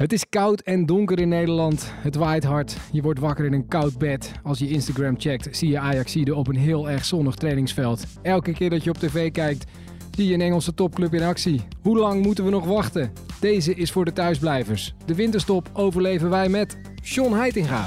[0.00, 1.92] Het is koud en donker in Nederland.
[1.94, 2.76] Het waait hard.
[2.92, 4.32] Je wordt wakker in een koud bed.
[4.42, 8.04] Als je Instagram checkt, zie je Ajaxide op een heel erg zonnig trainingsveld.
[8.22, 9.64] Elke keer dat je op tv kijkt,
[10.10, 11.60] zie je een Engelse topclub in actie.
[11.82, 13.12] Hoe lang moeten we nog wachten?
[13.40, 14.94] Deze is voor de thuisblijvers.
[15.06, 17.86] De winterstop overleven wij met John Heitinga.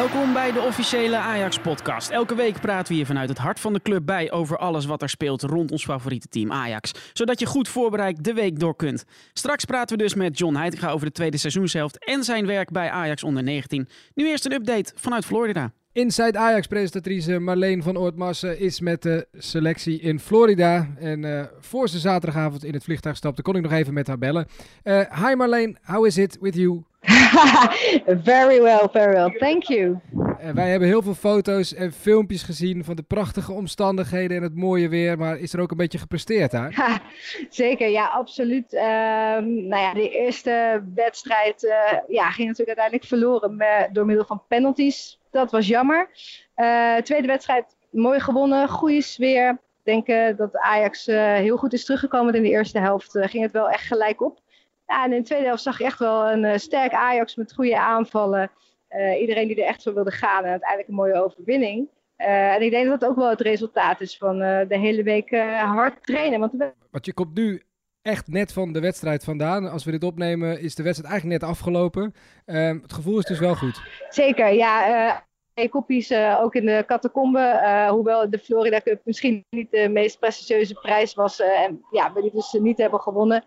[0.00, 2.10] Welkom bij de officiële Ajax-podcast.
[2.10, 5.02] Elke week praten we hier vanuit het hart van de club bij over alles wat
[5.02, 6.92] er speelt rond ons favoriete team Ajax.
[7.12, 9.04] Zodat je goed voorbereid de week door kunt.
[9.32, 12.90] Straks praten we dus met John Heitinga over de tweede seizoenshelft en zijn werk bij
[12.90, 13.88] Ajax onder 19.
[14.14, 15.72] Nu eerst een update vanuit Florida.
[15.92, 20.90] Inside Ajax-presentatrice Marleen van Oortmassen is met de selectie in Florida.
[20.98, 24.18] En uh, voor ze zaterdagavond in het vliegtuig stapte, kon ik nog even met haar
[24.18, 24.46] bellen.
[24.84, 26.84] Uh, hi Marleen, how is it with you?
[28.24, 29.30] very well, very well.
[29.38, 30.00] Thank you.
[30.44, 34.54] Uh, wij hebben heel veel foto's en filmpjes gezien van de prachtige omstandigheden en het
[34.54, 35.18] mooie weer.
[35.18, 37.02] Maar is er ook een beetje gepresteerd daar?
[37.48, 38.72] Zeker, ja, absoluut.
[38.72, 44.24] Uh, nou ja, de eerste wedstrijd uh, ja, ging natuurlijk uiteindelijk verloren met, door middel
[44.24, 45.18] van penalties.
[45.30, 46.08] Dat was jammer.
[46.56, 49.50] Uh, tweede wedstrijd mooi gewonnen, goede sfeer.
[49.84, 53.18] Ik denk dat Ajax heel goed is teruggekomen in de eerste helft.
[53.20, 54.40] ging het wel echt gelijk op.
[54.90, 57.54] Ja, en in de tweede helft zag je echt wel een uh, sterk Ajax met
[57.54, 58.50] goede aanvallen.
[58.90, 61.88] Uh, iedereen die er echt voor wilde gaan en uiteindelijk een mooie overwinning.
[62.18, 65.30] Uh, en ik denk dat dat ook wel het resultaat is van de hele week
[65.56, 66.40] hard trainen.
[66.40, 66.52] Want,
[66.90, 67.62] want je komt nu
[68.02, 69.70] echt net van de wedstrijd vandaan.
[69.70, 72.14] Als we dit opnemen is de wedstrijd eigenlijk net afgelopen.
[72.44, 73.82] Ehm, het gevoel is dus wel goed.
[74.08, 75.28] Zeker, ja.
[75.54, 77.86] Twee koppies ook in de catacombe.
[77.90, 81.40] hoewel de Florida Cup misschien niet de meest prestigieuze prijs was.
[81.40, 83.44] en ja, we die dus niet hebben gewonnen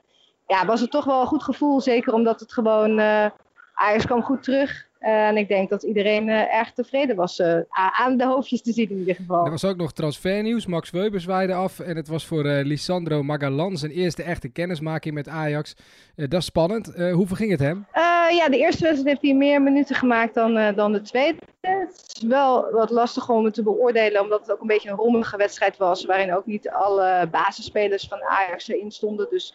[0.47, 1.81] ja, was het toch wel een goed gevoel.
[1.81, 2.99] Zeker omdat het gewoon.
[2.99, 3.25] Uh,
[3.73, 4.85] Ajax kwam goed terug.
[5.01, 7.41] Uh, en ik denk dat iedereen uh, erg tevreden was.
[7.71, 9.45] aan de hoofdjes te zien in ieder geval.
[9.45, 10.65] Er was ook nog transfernieuws.
[10.65, 11.79] Max Weber zwaaide af.
[11.79, 15.75] En het was voor Lisandro Magalan zijn eerste echte kennismaking met Ajax.
[16.15, 16.93] dat is spannend.
[16.95, 17.85] hoe verging het hem?
[18.29, 21.37] ja, de eerste wedstrijd heeft hij meer minuten gemaakt dan, dan de tweede.
[21.61, 24.21] Het is wel wat lastig om het te beoordelen.
[24.21, 26.05] Omdat het ook een beetje een rommelige wedstrijd was.
[26.05, 29.27] Waarin ook niet alle basisspelers van Ajax erin stonden.
[29.29, 29.53] Dus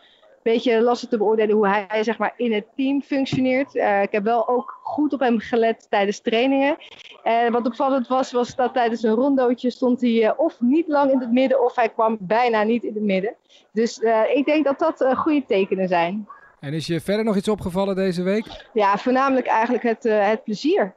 [0.53, 3.75] beetje lastig te beoordelen hoe hij zeg maar, in het team functioneert.
[3.75, 6.77] Uh, ik heb wel ook goed op hem gelet tijdens trainingen.
[7.23, 11.13] En wat opvallend was, was dat tijdens een rondootje stond hij uh, of niet lang
[11.13, 13.35] in het midden, of hij kwam bijna niet in het midden.
[13.73, 13.99] Dus
[14.35, 16.29] ik denk dat dat goede tekenen zijn.
[16.61, 18.69] En is je verder nog iets opgevallen deze week?
[18.73, 20.95] Ja, voornamelijk eigenlijk het, het plezier.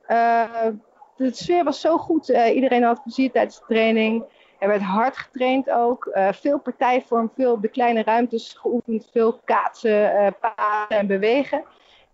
[1.18, 2.28] de sfeer was zo goed.
[2.28, 4.24] iedereen had plezier tijdens de training.
[4.62, 6.06] Er werd hard getraind ook.
[6.14, 9.10] Uh, veel partijvorm, veel de kleine ruimtes geoefend.
[9.12, 11.64] Veel kaatsen, uh, pasen en bewegen.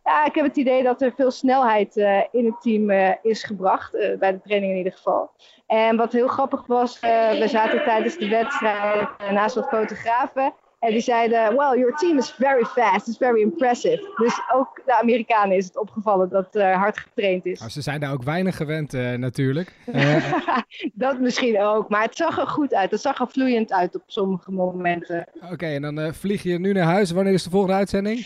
[0.03, 3.91] Ja, ik heb het idee dat er veel snelheid uh, in het team is gebracht.
[3.91, 5.31] bij de training in ieder geval.
[5.65, 10.53] En wat heel grappig was, we zaten tijdens de wedstrijd naast wat fotografen.
[10.79, 14.13] En die zeiden, well, your team is very fast, it's very impressive.
[14.15, 17.59] Dus ook de Amerikanen is het opgevallen dat er hard getraind is.
[17.59, 19.73] Nou, ze zijn daar ook weinig gewend uh, natuurlijk.
[19.85, 20.33] Uh...
[20.93, 22.91] dat misschien ook, maar het zag er goed uit.
[22.91, 25.25] Het zag er vloeiend uit op sommige momenten.
[25.35, 27.11] Oké, okay, en dan uh, vlieg je nu naar huis.
[27.11, 28.19] Wanneer is de volgende uitzending?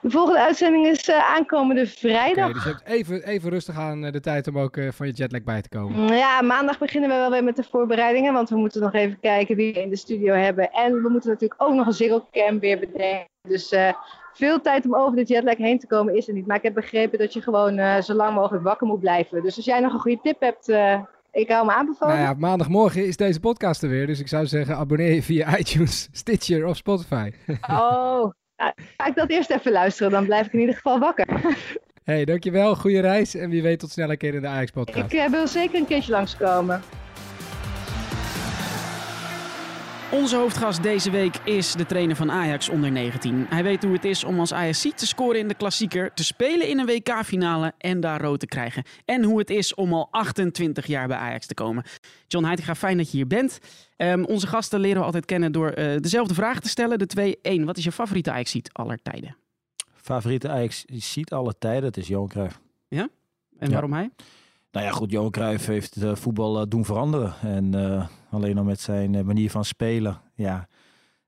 [0.00, 2.48] De volgende uitzending is aankomende vrijdag.
[2.48, 5.42] Okay, dus je hebt even, even rustig aan de tijd om ook van je jetlag
[5.42, 6.16] bij te komen.
[6.16, 9.56] Ja, maandag beginnen we wel weer met de voorbereidingen, want we moeten nog even kijken
[9.56, 10.70] wie we in de studio hebben.
[10.70, 13.26] En we moeten natuurlijk ook nog een Zero Cam weer bedenken.
[13.48, 13.92] Dus uh,
[14.32, 16.46] veel tijd om over de jetlag heen te komen is er niet.
[16.46, 19.42] Maar ik heb begrepen dat je gewoon uh, zo lang mogelijk wakker moet blijven.
[19.42, 21.00] Dus als jij nog een goede tip hebt, uh,
[21.32, 22.16] ik hou me aanbevolen.
[22.16, 24.06] Nou ja, maandagmorgen is deze podcast er weer.
[24.06, 27.32] Dus ik zou zeggen, abonneer je via iTunes, Stitcher of Spotify.
[27.70, 30.12] Oh, nou, ga ik dat eerst even luisteren.
[30.12, 31.26] Dan blijf ik in ieder geval wakker.
[32.04, 32.74] hey, dankjewel.
[32.74, 33.34] Goede reis.
[33.34, 35.12] En wie weet tot snel een keer in de Ajax-podcast.
[35.12, 36.82] Ik wil zeker een keertje langskomen.
[40.12, 43.46] Onze hoofdgast deze week is de trainer van Ajax onder 19.
[43.48, 46.68] Hij weet hoe het is om als Ajax te scoren in de klassieker, te spelen
[46.68, 48.82] in een WK-finale en daar rood te krijgen.
[49.04, 51.84] En hoe het is om al 28 jaar bij Ajax te komen.
[52.26, 53.58] John Heitinga, fijn dat je hier bent.
[53.96, 56.98] Um, onze gasten leren we altijd kennen door uh, dezelfde vraag te stellen.
[56.98, 57.64] De 2-1.
[57.64, 59.36] Wat is je favoriete Ajax-ziet aller tijden?
[59.94, 61.84] Favoriete Ajax-ziet aller tijden?
[61.84, 62.60] Het is Johan Cruijff.
[62.88, 63.08] Ja?
[63.58, 63.72] En ja.
[63.72, 64.10] waarom hij?
[64.70, 67.34] Nou ja, goed, Johan Cruijff heeft uh, voetbal uh, doen veranderen.
[67.40, 70.20] En uh, alleen al met zijn manier van spelen.
[70.34, 70.68] Ja,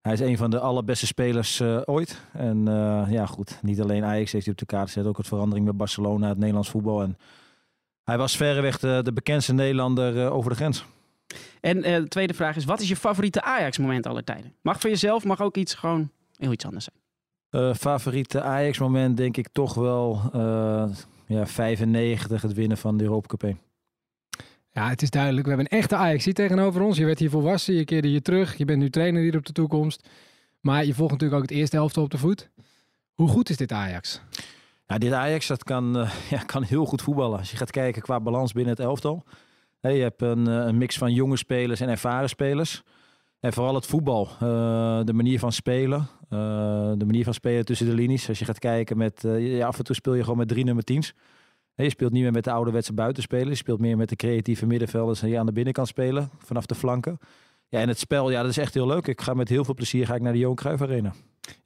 [0.01, 2.21] hij is een van de allerbeste spelers ooit.
[2.33, 2.65] En
[3.11, 5.07] ja, goed, niet alleen Ajax heeft hij op de kaart gezet.
[5.07, 7.03] Ook het verandering met Barcelona, het Nederlands voetbal.
[7.03, 7.17] En
[8.05, 10.85] hij was verreweg de, de bekendste Nederlander over de grens.
[11.61, 14.55] En de tweede vraag is, wat is je favoriete Ajax-moment aller tijden?
[14.63, 16.89] Mag voor jezelf, mag ook iets gewoon heel iets anders
[17.51, 17.75] zijn.
[17.75, 20.21] favoriete Ajax-moment denk ik toch wel
[21.39, 23.59] ja, 95 het winnen van de Europa Cup 1.
[24.73, 25.47] Ja, het is duidelijk.
[25.47, 26.97] We hebben een echte Ajax tegenover ons.
[26.97, 28.57] Je werd hier volwassen, je keerde je terug.
[28.57, 30.09] Je bent nu trainer hier op de toekomst.
[30.61, 32.51] Maar je volgt natuurlijk ook het eerste helft op de voet.
[33.15, 34.21] Hoe goed is dit Ajax?
[34.87, 37.39] Ja, dit Ajax dat kan, uh, ja, kan heel goed voetballen.
[37.39, 39.25] Als je gaat kijken qua balans binnen het elftal.
[39.81, 42.83] Hey, je hebt een, een, mix van jonge spelers en ervaren spelers.
[43.41, 45.99] En vooral het voetbal, uh, de manier van spelen.
[46.01, 46.39] Uh,
[46.97, 48.29] de manier van spelen tussen de linies.
[48.29, 50.85] Als je gaat kijken met, ja, af en toe speel je gewoon met drie nummer
[50.85, 51.15] tiens.
[51.75, 53.49] Je speelt niet meer met de ouderwetse buitenspelers.
[53.49, 57.19] Je speelt meer met de creatieve middenvelders die aan de binnenkant spelen, vanaf de flanken.
[57.69, 59.07] Ja, en het spel, ja, dat is echt heel leuk.
[59.07, 61.13] Ik ga met heel veel plezier ga ik naar de Johan Cruijff Arena.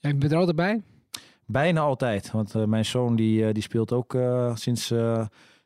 [0.01, 0.83] Jij bent er altijd bij?
[1.47, 2.31] Bijna altijd.
[2.31, 4.17] Want mijn zoon die, die speelt ook
[4.55, 4.89] sinds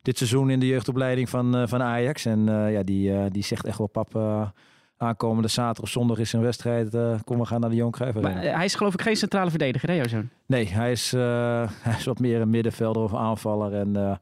[0.01, 2.25] dit seizoen in de jeugdopleiding van, van Ajax.
[2.25, 4.13] En ja, die, die zegt echt wel, pap,
[4.99, 6.89] aankomende zaterdag of zondag is een wedstrijd.
[7.23, 8.21] kom, we gaan naar de Arena.
[8.21, 10.29] Maar hij is geloof ik geen centrale verdediger, hè, jouw zoon?
[10.45, 11.11] Nee, hij is,
[11.87, 13.73] hij is wat meer een middenvelder of aanvaller.
[13.73, 14.19] En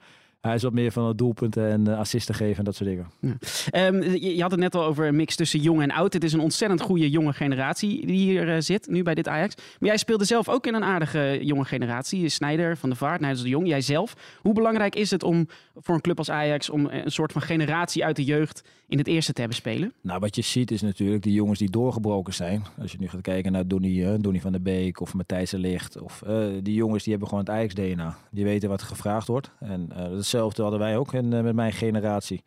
[0.48, 3.08] hij is wat meer van het doelpunten en assisten geven en dat soort dingen.
[3.20, 3.88] Ja.
[3.88, 6.14] Um, je, je, had het net al over een mix tussen jong en oud.
[6.14, 9.56] Het is een ontzettend goede jonge generatie die hier zit, nu bij dit Ajax.
[9.56, 12.30] Maar jij speelde zelf ook in een aardige jonge generatie.
[12.30, 14.16] Snijder, Van de Vaart, Nijders de Jong, jijzelf.
[14.42, 16.70] Hoe belangrijk is het om voor een club als Ajax...
[16.70, 19.94] om een soort van generatie uit de jeugd in het eerste te hebben spelen?
[20.02, 22.64] Nou, wat je ziet is natuurlijk die jongens die doorgebroken zijn.
[22.82, 26.02] Als je nu gaat kijken naar Donny, Donny van der Beek of Matthijs de Licht.
[26.02, 26.24] Of
[26.64, 28.18] die jongens die hebben gewoon het Ajax-DNA.
[28.32, 29.52] Die weten wat gevraagd wordt.
[29.60, 32.44] En hetzelfde hadden wij ook en, met mijn generatie.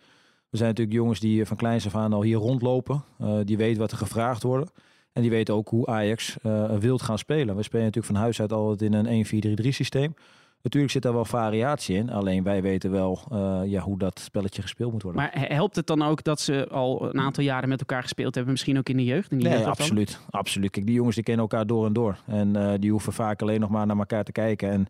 [0.50, 3.04] We zijn natuurlijk jongens die van kleins af aan al hier rondlopen.
[3.44, 4.70] Die weten wat er gevraagd wordt.
[5.12, 6.37] En die weten ook hoe Ajax
[6.78, 7.56] wilt gaan spelen.
[7.56, 10.14] We spelen natuurlijk van huis uit altijd in een 1-4-3-3 systeem.
[10.62, 12.11] Natuurlijk zit daar wel variatie in.
[12.11, 15.23] Alleen wij weten wel uh, ja, hoe dat spelletje gespeeld moet worden.
[15.23, 18.53] Maar helpt het dan ook dat ze al een aantal jaren met elkaar gespeeld hebben?
[18.53, 19.31] Misschien ook in de jeugd?
[19.31, 20.71] In die nee, jeugd absoluut, absoluut.
[20.71, 22.17] Kijk, die jongens die kennen elkaar door en door.
[22.27, 24.71] En uh, die hoeven vaak alleen nog maar naar elkaar te kijken.
[24.71, 24.87] En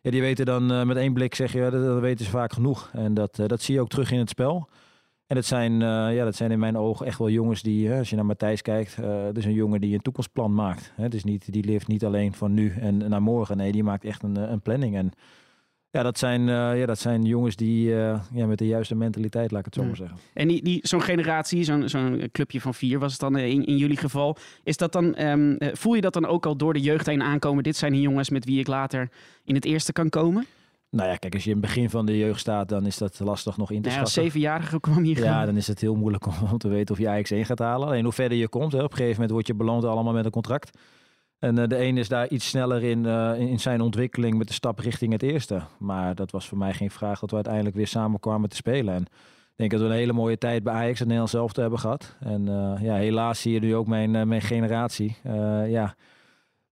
[0.00, 2.52] ja, die weten dan uh, met één blik, zeg je, dat, dat, weten ze vaak
[2.52, 2.90] genoeg.
[2.92, 4.68] En dat, dat zie je ook terug in het spel.
[5.26, 8.10] En dat zijn, uh, ja, dat zijn in mijn ogen echt wel jongens die, als
[8.10, 10.92] je naar Matthijs kijkt, dat is een jongen die een toekomstplan maakt.
[10.96, 13.56] Het is niet, die leeft niet alleen van nu en naar morgen.
[13.56, 14.96] Nee, die maakt echt een, een planning.
[14.96, 15.12] En
[15.94, 19.50] ja, dat zijn, uh, ja, dat zijn jongens die uh, ja, met de juiste mentaliteit,
[19.50, 20.18] laat ik het zo maar zeggen.
[20.32, 23.76] En die, die, zo'n generatie, zo'n zo'n clubje van vier was het dan in, in
[23.76, 24.36] jullie geval.
[24.64, 27.62] Is dat dan, um, voel je dat dan ook al door de jeugd heen aankomen?
[27.62, 29.08] Dit zijn die jongens met wie ik later
[29.44, 30.46] in het eerste kan komen?
[30.94, 33.20] Nou ja, kijk, als je in het begin van de jeugd staat, dan is dat
[33.20, 34.22] lastig nog in te nou schatten.
[34.22, 35.46] Als zevenjarige kwam hier Ja, gaan.
[35.46, 37.88] dan is het heel moeilijk om, om, te weten of je Ajax 1 gaat halen.
[37.88, 40.24] Alleen hoe verder je komt, hè, op een gegeven moment word je beloond allemaal met
[40.24, 40.78] een contract.
[41.38, 44.52] En uh, de een is daar iets sneller in, uh, in zijn ontwikkeling met de
[44.52, 45.62] stap richting het eerste.
[45.78, 48.94] Maar dat was voor mij geen vraag dat we uiteindelijk weer samen kwamen te spelen.
[48.94, 51.60] En ik denk dat we een hele mooie tijd bij Ajax en Nederland zelf te
[51.60, 52.16] hebben gehad.
[52.20, 55.16] En uh, ja, helaas zie je nu ook mijn, mijn generatie.
[55.66, 55.94] ja,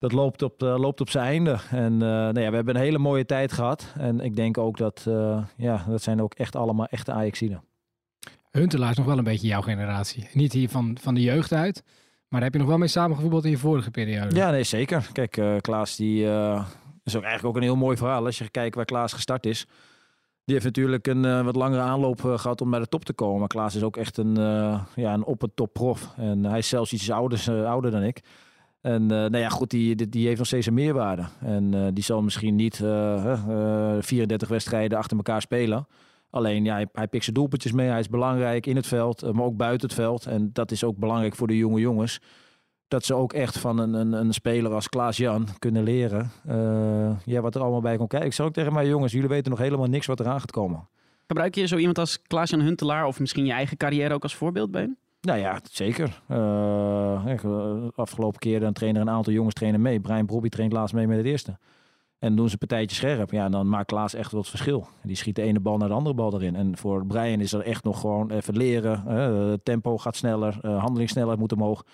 [0.01, 1.57] dat loopt op, loopt op zijn einde.
[1.69, 3.93] En nou ja, we hebben een hele mooie tijd gehad.
[3.97, 5.07] En ik denk ook dat,
[5.57, 7.63] ja, dat zijn ook echt allemaal echte Ajaxiden.
[8.51, 10.27] Huntelaar is nog wel een beetje jouw generatie.
[10.33, 11.83] Niet hier van, van de jeugd uit.
[12.31, 14.35] Maar daar heb je nog wel mee samengevoetbald in je vorige periode.
[14.35, 15.09] Ja, nee, zeker.
[15.11, 16.65] Kijk, uh, Klaas die, uh,
[17.03, 18.25] is ook eigenlijk ook een heel mooi verhaal.
[18.25, 19.65] Als je kijkt waar Klaas gestart is.
[20.45, 23.39] Die heeft natuurlijk een uh, wat langere aanloop gehad om bij de top te komen.
[23.39, 24.35] Maar Klaas is ook echt een,
[24.95, 26.13] ja, een op het top prof.
[26.17, 28.21] En hij is zelfs iets ouder, ouder dan ik.
[28.81, 31.23] En nou ja, goed, die, die, heeft nog steeds een meerwaarde.
[31.39, 35.87] En die zal misschien niet 34 wedstrijden achter elkaar spelen.
[36.29, 37.89] Alleen ja, hij, pikt zijn doelpuntjes mee.
[37.89, 40.25] Hij is belangrijk in het veld, maar ook buiten het veld.
[40.25, 42.19] En dat is ook belangrijk voor de jonge jongens.
[42.87, 46.31] Dat ze ook echt van een, een, een speler als Klaas-Jan kunnen leren.
[47.25, 48.27] Ja, wat er allemaal bij komt kijken.
[48.29, 50.87] Ik zeg ook tegen mijn jongens, jullie weten nog helemaal niks wat eraan gaat komen.
[51.27, 54.71] Gebruik je zo iemand als Klaas-Jan Huntelaar of misschien je eigen carrière ook als voorbeeld
[54.71, 54.95] bij?
[55.21, 56.21] Nou ja, zeker.
[56.31, 59.99] Uh, afgelopen keer dan trainen een aantal jongens trainen mee.
[59.99, 61.57] Brian Brobby traint laatst mee met het eerste.
[62.19, 63.31] En doen ze een partijtje scherp.
[63.31, 64.87] Ja, dan maakt Klaas echt wel het verschil.
[65.03, 66.55] Die schiet de ene bal naar de andere bal erin.
[66.55, 69.03] En voor Brian is er echt nog gewoon even leren.
[69.07, 71.85] Uh, tempo gaat sneller, uh, handelingssnelheid moet omhoog.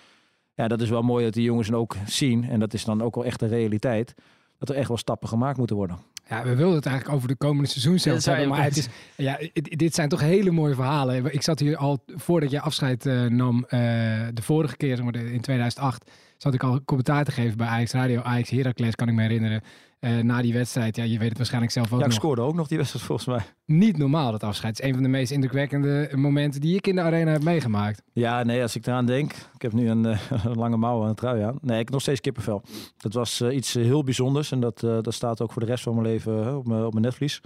[0.54, 2.44] Ja, dat is wel mooi dat die jongens dan ook zien.
[2.44, 4.14] En dat is dan ook wel echt de realiteit.
[4.58, 5.98] Dat er echt wel stappen gemaakt moeten worden.
[6.28, 8.48] Ja, we wilden het eigenlijk over de komende seizoen zelf hebben.
[8.48, 11.32] Maar het is, ja, dit zijn toch hele mooie verhalen.
[11.32, 13.66] Ik zat hier al, voordat je afscheid uh, nam,
[14.34, 18.20] de vorige keer, in 2008, zat ik al commentaar te geven bij Ajax Radio.
[18.20, 19.62] Ajax Heracles, kan ik me herinneren.
[20.00, 22.20] Uh, na die wedstrijd, ja, je weet het waarschijnlijk zelf ook ja, ik nog.
[22.20, 23.42] scoorde ook nog die wedstrijd volgens mij.
[23.64, 24.76] Niet normaal dat afscheid.
[24.76, 28.02] Het is een van de meest indrukwekkende momenten die ik in de arena heb meegemaakt.
[28.12, 29.32] Ja, nee, als ik eraan denk.
[29.32, 31.58] Ik heb nu een, uh, een lange mouw aan het trui aan.
[31.60, 32.62] Nee, ik heb nog steeds kippenvel.
[32.96, 35.94] Dat was uh, iets heel bijzonders en dat, dat staat ook voor de rest van
[35.94, 37.40] mijn leven op mijn, op mijn netvlies.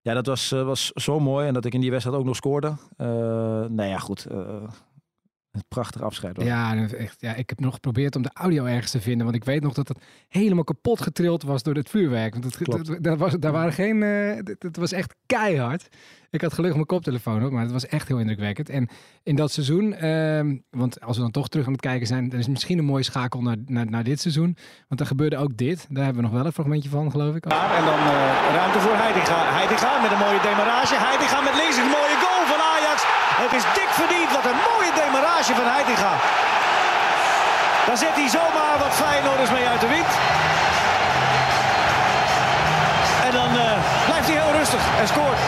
[0.00, 2.76] Ja, dat was, was zo mooi en dat ik in die wedstrijd ook nog scoorde.
[3.68, 4.26] nou ja, goed
[5.58, 6.46] het prachtige afscheid was.
[6.46, 9.24] Ja, en echt, ja, ik heb nog geprobeerd om de audio ergens te vinden.
[9.24, 9.98] Want ik weet nog dat het
[10.28, 12.32] helemaal kapot getrild was door het vuurwerk.
[12.32, 12.86] Want het, Klopt.
[12.86, 14.02] dat, dat was, daar waren geen.
[14.02, 15.88] eh, het- het was echt keihard.
[16.30, 18.68] Ik had gelukkig mijn koptelefoon op, maar het was echt heel indrukwekkend.
[18.68, 18.88] En
[19.22, 22.38] in dat seizoen, ehm, want als we dan toch terug aan het kijken zijn, dan
[22.38, 24.56] is het misschien een mooie schakel naar, naar, naar dit seizoen.
[24.88, 25.86] Want er gebeurde ook dit.
[25.88, 27.44] Daar hebben we nog wel een fragmentje van, geloof ik.
[27.44, 29.38] En dan eh, ruimte voor Heidinga.
[29.58, 30.94] Heidinga met een mooie demarage.
[31.06, 32.98] Heidinga met links een mooie goal van Ajax.
[33.44, 34.30] Het is dik verdiend.
[34.36, 36.14] Wat een mooie demarage van Heidinga.
[37.86, 40.10] Daar zet hij zomaar wat Feyenoorders mee uit de wind.
[43.26, 45.40] En dan eh, blijft hij heel rustig en scoort.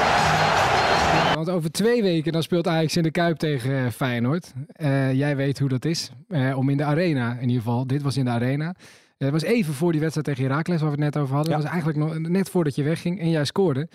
[1.34, 4.52] Want over twee weken dan speelt Ajax in de Kuip tegen eh, Feyenoord.
[4.72, 6.10] Eh, jij weet hoe dat is.
[6.28, 7.86] Eh, om in de arena, in ieder geval.
[7.86, 8.74] Dit was in de arena.
[9.18, 11.52] Het was even voor die wedstrijd tegen Heracles, waar we het net over hadden.
[11.52, 11.58] Ja.
[11.58, 13.88] Dat was eigenlijk nog net voordat je wegging en jij scoorde.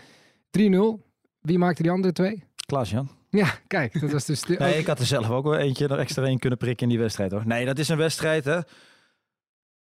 [0.49, 1.03] 3-0.
[1.41, 2.43] Wie maakte die andere twee?
[2.65, 3.09] Klaas-Jan.
[3.29, 4.41] Ja, kijk, dat was dus...
[4.41, 6.83] De, Nee, ook- ik had er zelf ook wel eentje er extra een kunnen prikken
[6.85, 7.47] in die wedstrijd hoor.
[7.47, 8.59] Nee, dat is een wedstrijd hè.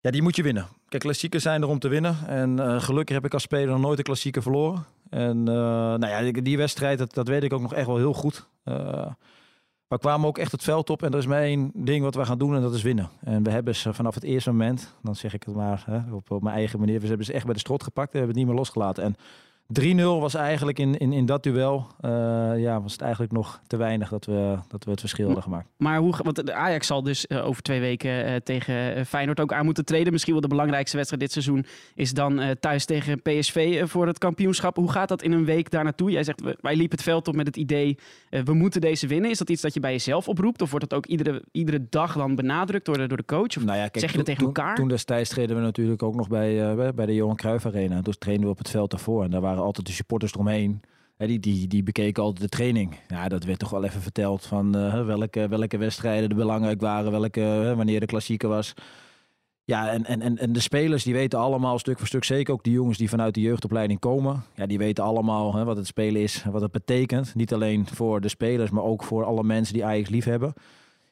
[0.01, 0.67] Ja, die moet je winnen.
[0.89, 2.17] Kijk, klassiekers zijn er om te winnen.
[2.27, 4.85] En eh, gelukkig heb ik als speler nog nooit een klassieker verloren.
[5.11, 8.13] En eh, nou ja, die, wedstrijd, dat, dat weet ik ook nog echt wel heel
[8.13, 8.47] goed.
[8.65, 9.07] Eh,
[9.89, 12.25] we kwamen ook echt het veld op en er is maar één ding wat we
[12.25, 13.09] gaan doen en dat is winnen.
[13.25, 16.31] En we hebben ze vanaf het eerste moment, dan zeg ik het maar hè, op,
[16.31, 18.37] op mijn eigen manier, we hebben ze echt bij de strot gepakt en we hebben
[18.37, 19.05] het niet meer losgelaten.
[19.05, 19.15] En
[19.81, 22.11] 3-0 was eigenlijk in, in, in dat duel, eh,
[22.57, 25.69] ja, was het eigenlijk nog te weinig dat we, dat we het verschil hadden gemaakt.
[25.77, 29.53] Maar hoe, want de Ajax zal dus eh, over twee weken eh, tegen Feyenoord ook
[29.53, 30.13] aan moeten treden.
[30.13, 34.77] Misschien wel de belangrijkste wedstrijd dit seizoen is dan thuis tegen PSV voor het kampioenschap.
[34.77, 36.11] Hoe gaat dat in een week daar naartoe?
[36.11, 37.99] Jij zegt, wij liepen het veld op met het idee,
[38.45, 39.31] we moeten deze winnen.
[39.31, 40.63] Is dat iets dat je bij jezelf oproept?
[40.63, 43.57] Of wordt dat ook iedere, iedere dag dan benadrukt door de, door de coach?
[43.57, 44.75] Of Nou ja, kijk, zeg je dat toen- tegen toen- elkaar?
[44.77, 48.01] Toen destijds treden we natuurlijk ook nog bij, bij- de Johan Cruijff Arena.
[48.01, 49.25] Dus trainen we op het veld daarvoor.
[49.25, 50.81] En daar waren altijd de supporters eromheen.
[51.17, 52.97] Hè, die, die, die bekeken altijd de training.
[53.09, 57.11] Ja, dat werd toch wel even verteld van eh, welke, welke wedstrijden er belangrijk waren.
[57.11, 58.75] Welke, wanneer de klassieker was.
[59.65, 62.73] Ja, en, en, en, de spelers die weten allemaal stuk voor stuk, zeker ook die
[62.73, 64.43] jongens die vanuit de jeugdopleiding komen.
[64.55, 67.35] Ja, die weten allemaal hè, wat het spelen is, wat het betekent.
[67.35, 70.53] Niet alleen voor de spelers, maar ook voor alle mensen die Ajax lief hebben.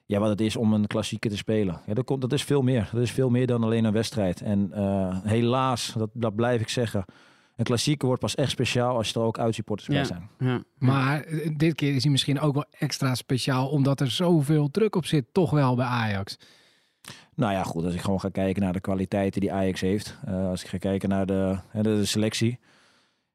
[0.07, 1.81] Ja, wat het is om een klassieker te spelen.
[1.87, 2.89] Dat, komt, dat is veel meer.
[2.93, 4.41] Dat is veel meer dan alleen een wedstrijd.
[4.41, 7.05] En eh, helaas, dat, dat blijf ik zeggen.
[7.59, 10.29] Een klassieker wordt pas echt speciaal als er ook uitsupporters bij zijn.
[10.39, 10.63] Ja.
[10.79, 15.07] Maar dit keer is hij misschien ook wel extra speciaal, omdat er zoveel druk op
[15.07, 16.37] zit, toch wel bij Ajax.
[17.35, 17.85] Nou ja, goed.
[17.85, 20.19] Als ik gewoon ga kijken naar de kwaliteiten die Ajax heeft.
[20.27, 22.59] eh, als ik ga kijken naar de, hè, de, de selectie.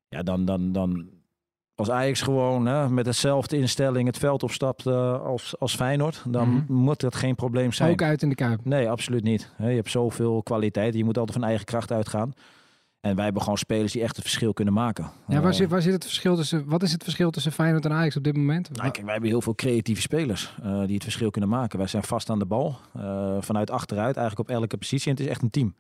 [0.10, 1.10] Ja, dan, dan, dan
[1.76, 6.24] als Ajax gewoon hè, met dezelfde instelling het veld opstapt eh, als, als Feyenoord.
[6.28, 6.74] Dan Mhm.
[6.74, 7.92] moet dat geen probleem zijn.
[7.92, 8.66] Ook uit in de Kuip.
[8.66, 9.52] Nee, absoluut niet.
[9.56, 10.94] Hè, Je hebt zoveel kwaliteit.
[10.94, 12.34] Je moet altijd van eigen kracht uitgaan.
[13.04, 15.12] En wij hebben gewoon spelers die echt het verschil kunnen maken.
[15.28, 17.86] Ja, waar, Eh, zit, waar zit het verschil tussen, wat is het verschil tussen Feyenoord
[17.86, 18.70] en Ajax op dit moment?
[18.70, 21.78] Nou, kijk, wij hebben heel veel creatieve spelers eh, die het verschil kunnen maken.
[21.78, 25.10] Wij zijn vast aan de bal, eh, vanuit achteruit, eigenlijk op elke positie.
[25.10, 25.76] En het is echt een team.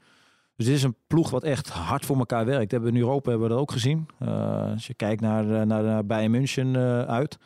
[0.55, 2.71] Dus dit is een ploeg wat echt hard voor elkaar werkt.
[2.71, 4.07] Hebben we in Europa hebben we dat ook gezien.
[4.73, 6.75] Als je kijkt naar, naar, Bayern München
[7.07, 7.37] uit,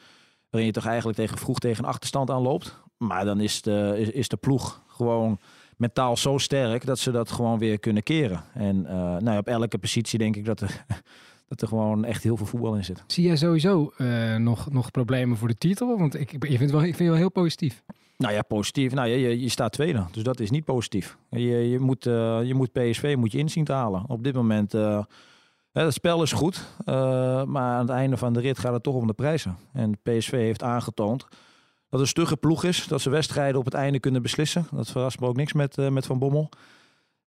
[0.50, 2.80] waarin je toch eigenlijk tegen, vroeg tegen een achterstand aanloopt.
[2.98, 5.40] Maar dan is de, is, is de ploeg gewoon
[5.78, 8.44] mentaal zo sterk dat ze dat gewoon weer kunnen keren.
[8.54, 10.86] En eh, nou op elke positie denk ik dat er,
[11.50, 13.04] dat er gewoon echt heel veel voetbal in zit.
[13.08, 15.98] Zie jij sowieso eh, nog, nog problemen voor de titel?
[15.98, 17.84] Want ik, ik, vind het wel, ik vind het wel heel positief.
[18.18, 18.94] Nou ja, positief.
[18.94, 21.18] Nou, je, je, staat tweede, dus dat is niet positief.
[21.30, 24.04] Je, je, moet, eh, je moet PSV moet je inzien te halen.
[24.08, 24.72] Op dit moment,
[25.72, 26.66] het spel is goed,
[27.46, 29.58] maar aan het einde van de rit gaat het toch om de prijzen.
[29.74, 31.28] En PSV heeft aangetoond
[31.90, 34.68] dat een stugge ploeg is, dat ze wedstrijden op het einde kunnen beslissen.
[34.72, 36.50] Dat verrast me ook niks met, eh, met Van Bommel.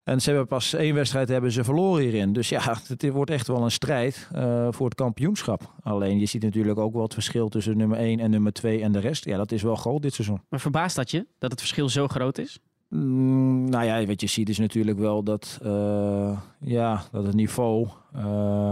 [0.02, 2.32] En ze hebben pas één wedstrijd hebben ze verloren hierin.
[2.32, 5.72] Dus ja, het wordt echt wel een strijd eh, voor het kampioenschap.
[5.82, 8.92] Alleen je ziet natuurlijk ook wel het verschil tussen nummer 1 en nummer 2 en
[8.92, 9.24] de rest.
[9.24, 10.40] Ja, dat is wel groot dit seizoen.
[10.48, 12.58] Maar verbaast dat je, dat het verschil zo groot is?
[12.88, 17.88] Mm, nou ja, wat je ziet is natuurlijk wel dat, eh, ja, dat het niveau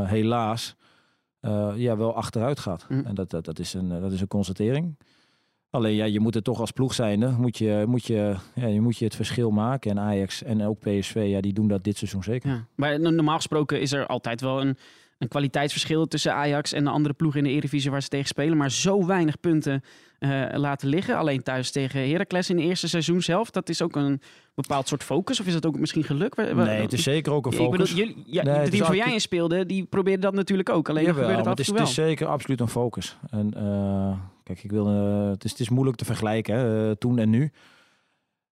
[0.04, 0.76] helaas
[1.74, 2.86] ja, wel achteruit gaat.
[2.88, 3.04] Mm.
[3.04, 4.96] En dat, dat, dat, is een, dat is een constatering.
[5.70, 8.80] Alleen ja, je moet het toch als ploeg zijnde, moet je, moet je, ja, je
[8.80, 9.90] moet je het verschil maken.
[9.90, 12.50] En Ajax en ook PSV, ja, die doen dat dit seizoen zeker.
[12.50, 12.66] Ja.
[12.74, 14.76] Maar no- normaal gesproken is er altijd wel een,
[15.18, 18.56] een kwaliteitsverschil tussen Ajax en de andere ploegen in de Eredivisie waar ze tegen spelen.
[18.56, 19.82] Maar zo weinig punten
[20.18, 21.16] eh, laten liggen.
[21.16, 23.50] Alleen thuis tegen Heracles in het eerste seizoen zelf.
[23.50, 24.20] Dat is ook een
[24.54, 25.40] bepaald soort focus.
[25.40, 26.36] Of is dat ook misschien geluk?
[26.36, 27.92] Nee, het is zeker ook een Ik bedoel, focus.
[27.92, 30.88] jullie, ja, Nee, de teams waar jij in speelde, die probeerden dat natuurlijk ook.
[30.88, 33.16] Alleen Jawel, gebeurt het is, het is zeker absoluut een focus.
[33.30, 36.96] En eh, kijk, ik wil, eh, het, is, het is moeilijk te vergelijken, hè, eh,
[36.96, 37.52] toen en nu.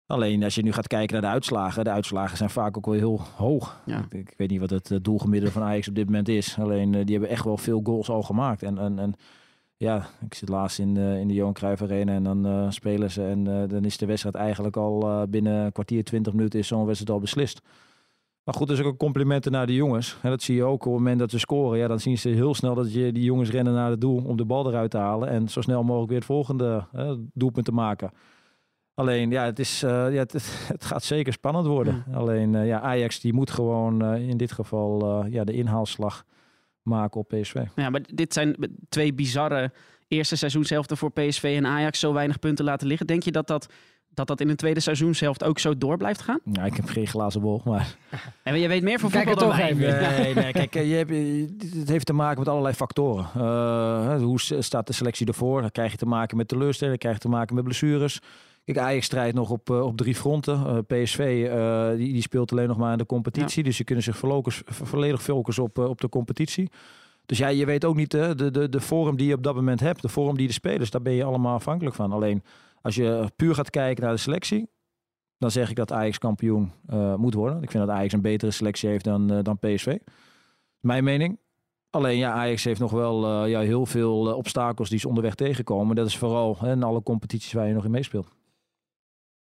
[0.06, 2.94] Alleen als je nu gaat kijken naar de uitslagen, de uitslagen zijn vaak ook wel
[2.94, 3.80] heel hoog.
[3.86, 3.98] Ja.
[4.10, 6.58] Ik, ik weet niet wat het eh, doelgemiddelde van Ajax op dit moment is.
[6.58, 8.62] Alleen die hebben echt wel veel goals al gemaakt.
[8.62, 9.14] En, en, en
[9.76, 13.10] ja, ik zit laatst in de, in de Johan Cruijff Arena en dan uh, spelen
[13.10, 13.24] ze.
[13.24, 16.66] En uh, dan is de wedstrijd eigenlijk al uh, binnen een kwartier, twintig minuten is
[16.66, 17.60] zo'n wedstrijd al beslist.
[18.46, 20.18] Maar goed, dus ook complimenten naar de jongens.
[20.22, 21.78] En dat zie je ook op het moment dat ze scoren.
[21.78, 24.36] Ja, dan zien ze heel snel dat je die jongens rennen naar het doel om
[24.36, 25.28] de bal eruit te halen.
[25.28, 26.86] En zo snel mogelijk weer het volgende
[27.32, 28.10] doelpunt te maken.
[28.94, 30.32] Alleen, ja, het, is, ja, het,
[30.72, 32.04] het, gaat zeker spannend worden.
[32.12, 36.24] Alleen, ja, Ajax die moet gewoon in dit geval ja, de inhaalslag
[36.82, 37.64] maken op PSV.
[37.74, 38.56] Ja, maar dit zijn
[38.88, 39.72] twee bizarre
[40.08, 41.98] eerste seizoenshelften voor PSV en Ajax.
[41.98, 43.06] Zo weinig punten laten liggen.
[43.06, 43.72] Denk je dat dat,
[44.16, 46.40] dat, dat in een tweede seizoenshelft ook zo door blijft gaan?
[46.52, 47.96] Ja, ik heb geen glazen bol, maar...
[48.42, 49.72] En je weet meer van voetbal dan wij.
[49.72, 51.10] Nee, nee, kijk, je hebt,
[51.78, 53.26] het heeft te maken met allerlei factoren.
[53.36, 55.60] Uh, hoe staat de selectie ervoor?
[55.60, 58.20] Dan krijg je te maken met teleurstellingen, krijg je te maken met blessures.
[58.64, 60.84] Kijk, Ajax strijdt nog op, uh, op drie fronten.
[60.90, 63.62] Uh, PSV uh, die, die speelt alleen nog maar in de competitie.
[63.62, 63.68] Ja.
[63.68, 64.18] Dus ze kunnen zich
[64.66, 66.70] volledig focussen op, op de competitie.
[67.26, 69.80] Dus ja, je weet ook niet de, de, de vorm die je op dat moment
[69.80, 70.02] hebt.
[70.02, 72.12] De vorm die de spelers, daar ben je allemaal afhankelijk van.
[72.12, 72.42] Alleen
[72.86, 74.68] als je puur gaat kijken naar de selectie.
[75.38, 76.72] Dan zeg ik dat Ajax kampioen
[77.16, 77.62] moet worden.
[77.62, 79.96] Ik vind dat Ajax een betere selectie heeft dan, dan PSV.
[80.80, 81.38] Mijn mening.
[81.90, 85.96] Alleen ja, Ajax heeft nog wel ja, heel veel obstakels die ze onderweg tegenkomen.
[85.96, 88.28] Dat is vooral hè, in alle competities waar je nog in meespeelt.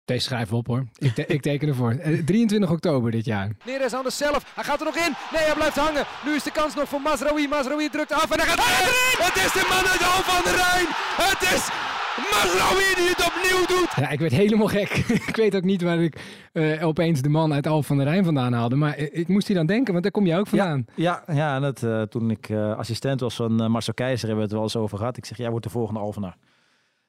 [0.05, 0.85] Deze schrijven op hoor.
[0.97, 1.97] Ik, te ik teken ervoor.
[2.25, 3.51] 23 oktober dit jaar.
[3.65, 4.55] Neres aan de zelf.
[4.55, 5.13] Hij gaat er nog in.
[5.33, 6.05] Nee, hij blijft hangen.
[6.25, 7.47] Nu is de kans nog voor Mazraoui.
[7.47, 9.25] Mazraoui drukt af en hij gaat erin.
[9.25, 10.87] Het is de man uit Al van de Rijn.
[11.25, 13.93] Het is Mazraoui die het opnieuw doet.
[13.95, 14.89] Ja, ik werd helemaal gek.
[15.29, 18.23] ik weet ook niet waar ik uh, opeens de man uit Al van de Rijn
[18.23, 18.75] vandaan haalde.
[18.75, 20.85] Maar ik moest hier dan denken, want daar kom je ook vandaan.
[20.95, 24.37] Ja, ja, ja en dat, uh, toen ik uh, assistent was van Marcel Keizer hebben
[24.37, 25.17] we het wel eens over gehad.
[25.17, 26.37] Ik zeg, jij wordt de volgende Alvenaar.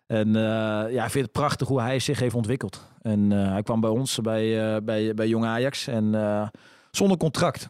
[0.07, 0.35] En uh,
[0.93, 2.87] ja, ik vind het prachtig hoe hij zich heeft ontwikkeld.
[3.03, 5.87] En uh, hij kwam bij ons, bij, uh, bij, bij Jong Ajax.
[5.87, 6.51] En
[6.91, 7.69] zonder contract.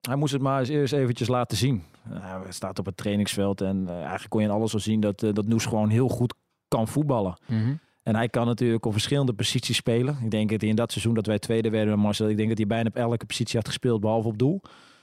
[0.00, 1.82] Hij moest het maar eens eerst eventjes laten zien.
[2.08, 3.60] hij staat op het trainingsveld.
[3.60, 6.34] En eigenlijk kon je in alles al zien dat, dat Noes gewoon heel goed
[6.68, 7.38] kan voetballen.
[7.46, 7.78] Mm -hmm.
[8.02, 10.18] En hij kan natuurlijk op verschillende posities spelen.
[10.22, 12.58] Ik denk dat hij in dat seizoen dat wij tweede werden, Marcel, ik denk dat
[12.58, 14.60] hij bijna op elke positie had gespeeld, behalve op doel.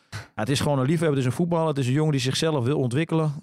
[0.10, 1.68] Ja, het is gewoon een liefhebber, het is een voetballer.
[1.68, 3.34] Het is een jongen die zichzelf wil ontwikkelen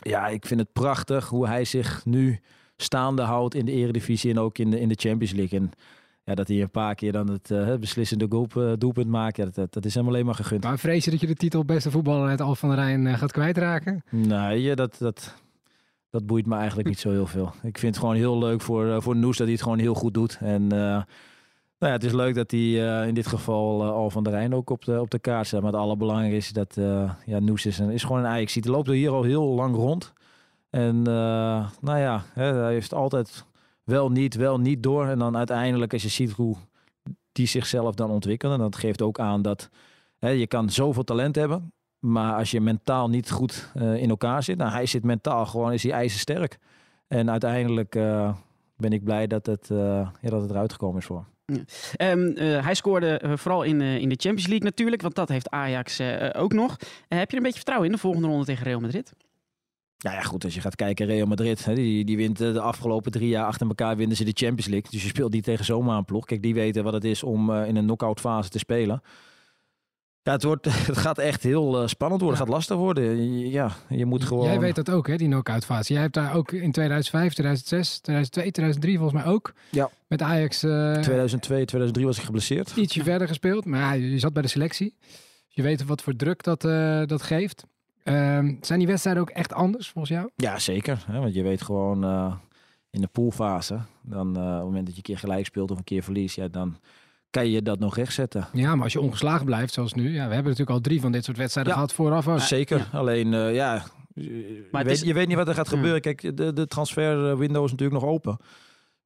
[0.00, 2.38] ja, ik vind het prachtig hoe hij zich nu
[2.76, 5.58] staande houdt in de eredivisie en ook in de, in de Champions League.
[5.58, 5.70] En
[6.24, 9.72] ja, dat hij een paar keer dan het uh, beslissende uh, doelpunt maakt, ja, dat,
[9.72, 10.64] dat is hem alleen maar gegund.
[10.64, 13.32] Maar vrees je dat je de titel beste voetballer uit Al van der Rijn gaat
[13.32, 14.02] kwijtraken?
[14.10, 15.34] Nee, ja, dat, dat,
[16.10, 17.52] dat boeit me eigenlijk niet zo heel veel.
[17.62, 20.14] Ik vind het gewoon heel leuk voor, voor Noes dat hij het gewoon heel goed
[20.14, 20.38] doet.
[20.40, 24.32] En nou ja, het is leuk dat hij uh, in dit geval Al van der
[24.32, 25.62] Rijn ook op de, op de kaart staat.
[25.62, 26.74] Maar het allerbelangrijkste is dat
[27.24, 28.64] ja, Noes is, een, is gewoon een Ajax.
[28.64, 30.12] Loopt er hier al heel lang rond.
[30.70, 33.44] En nou ja, hè, hij heeft altijd
[33.84, 35.06] wel niet, wel niet door.
[35.06, 36.56] En dan uiteindelijk als je ziet hoe
[37.32, 38.58] die zichzelf dan ontwikkelen.
[38.58, 39.70] Dat geeft ook aan dat
[40.18, 41.72] hè, je kan zoveel talent hebben.
[42.00, 44.56] Maar als je mentaal niet goed in elkaar zit.
[44.56, 46.58] Nou, hij zit mentaal gewoon, is hij ijzersterk.
[47.08, 47.90] En uiteindelijk
[48.76, 49.66] ben ik blij dat het,
[50.20, 51.24] ja, dat het eruit gekomen is voor.
[51.50, 52.10] Ja.
[52.10, 55.28] Um, uh, hij scoorde uh, vooral in, uh, in de Champions League natuurlijk, want dat
[55.28, 56.00] heeft Ajax
[56.32, 56.76] ook nog.
[57.08, 59.12] heb je een beetje vertrouwen in de volgende ronde tegen Real Madrid?
[59.98, 63.12] Nou ja, goed, als je gaat kijken, Real Madrid, hè, die, die wint de afgelopen
[63.12, 64.90] drie jaar achter elkaar winnen ze de Champions League.
[64.90, 66.24] Dus je speelt niet tegen zomaar een ploeg.
[66.24, 69.02] Kijk, die weten wat het is om in een knock-out fase te spelen.
[70.30, 72.38] Ja, het, wordt, het gaat echt heel uh, spannend worden.
[72.38, 73.48] Het gaat lastig worden.
[73.50, 74.46] Ja, je moet gewoon...
[74.46, 75.92] Jij weet dat ook, hè, die knock-out fase.
[75.92, 79.52] Jij hebt daar ook in 2005, 2006, 2002, 2003 volgens mij ook.
[79.70, 79.90] Ja.
[80.06, 80.64] Met Ajax...
[80.64, 82.72] Uh, 2002, 2003 was ik geblesseerd.
[82.76, 84.96] Ietsje verder gespeeld, maar ja, je zat bij de selectie.
[85.48, 87.64] Je weet wat voor druk dat, uh, dat geeft.
[88.02, 90.30] Ehm, zijn die wedstrijden ook echt anders volgens jou?
[90.36, 91.04] Ja, zeker.
[91.06, 92.34] Hè, want je weet gewoon uh,
[92.90, 95.84] in de poolfase, dan op het moment dat je een keer gelijk speelt of een
[95.84, 96.78] keer verliest, ja, dan
[97.30, 98.48] kan je dat nog rechtzetten.
[98.52, 100.02] Ja, maar als je ongeslagen blijft, zoals nu.
[100.02, 102.28] Ja, we hebben natuurlijk al drie van dit soort wedstrijden gehad vooraf.
[102.28, 102.40] Ook.
[102.40, 102.88] Zeker.
[102.92, 103.82] Alleen, uh, ja,
[104.70, 105.00] maar je, weet, is...
[105.02, 106.00] je weet niet wat er gaat gebeuren.
[106.00, 108.38] Kijk, de, de transfer window is natuurlijk nog open.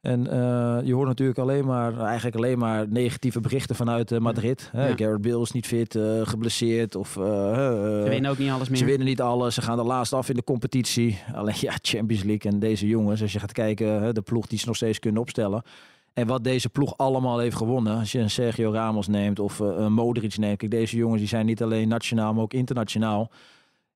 [0.00, 4.70] En uh, je hoort natuurlijk alleen maar, eigenlijk alleen maar negatieve berichten vanuit uh, Madrid.
[4.72, 4.78] Ja.
[4.78, 4.96] Hè?
[4.96, 6.94] Garrett Bale is niet fit, uh, geblesseerd.
[6.94, 8.78] Of, ze winnen ook niet alles meer.
[8.78, 9.54] Ze winnen niet alles.
[9.54, 11.18] Ze gaan de laatste af in de competitie.
[11.34, 13.22] Alleen ja, Champions League en deze jongens.
[13.22, 15.62] Als je gaat kijken, de ploeg die ze nog steeds kunnen opstellen.
[16.14, 17.98] En wat deze ploeg allemaal heeft gewonnen.
[17.98, 20.59] Als je een Sergio Ramos neemt of uh, een Modric neemt.
[20.59, 23.31] Kijk, deze jongens die zijn niet alleen nationaal, maar ook internationaal.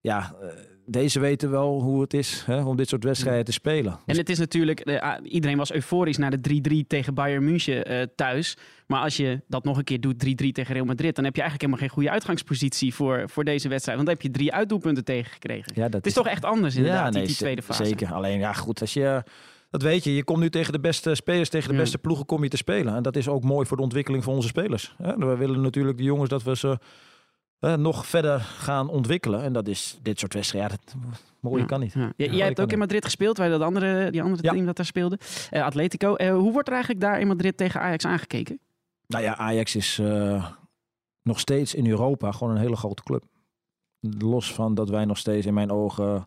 [0.01, 0.49] Ja, uh,
[0.87, 3.99] deze weten wel hoe het is hè, om dit soort wedstrijden te spelen.
[4.07, 8.57] En het is natuurlijk, uh, iedereen was euforisch naar de 3-3 tegen Bayern München thuis.
[8.87, 11.41] Maar als je dat nog een keer doet, 3-3 tegen Real Madrid, dan heb je
[11.43, 13.97] eigenlijk helemaal geen goede uitgangspositie voor, voor deze wedstrijd.
[13.97, 15.73] Want dan heb je drie uitdoelpunten tegengekregen.
[15.75, 17.85] Ja, dat het is, is toch echt anders inderdaad, ja, nee, die, die tweede fase.
[17.85, 19.23] Zeker, alleen ja goed, als je
[19.71, 20.15] dat weet je.
[20.15, 22.95] Je komt nu tegen de beste spelers, tegen de beste ploegen kom je te spelen.
[22.95, 24.95] En dat is ook mooi voor de ontwikkeling van onze spelers.
[24.99, 26.79] We willen natuurlijk de jongens dat we ze
[27.61, 29.43] nog verder gaan ontwikkelen.
[29.43, 30.71] En dat is dit soort wedstrijden.
[30.71, 30.95] Ja, dat,
[31.41, 31.65] mooie Ja.
[31.65, 31.93] kan niet.
[31.93, 32.13] Ja.
[32.17, 32.79] Jij hebt ook in.
[32.79, 35.19] Madrid gespeeld, bij dat andere, die andere team dat daar speelde.
[35.51, 36.15] Eh, Atletico.
[36.15, 38.61] Eh, hoe wordt er eigenlijk daar in Madrid tegen Ajax aangekeken?
[39.07, 40.47] Nou ja, Ajax is eh,
[41.23, 43.25] nog steeds in Europa gewoon een hele grote club.
[44.01, 46.27] Los van dat wij nog steeds in mijn ogen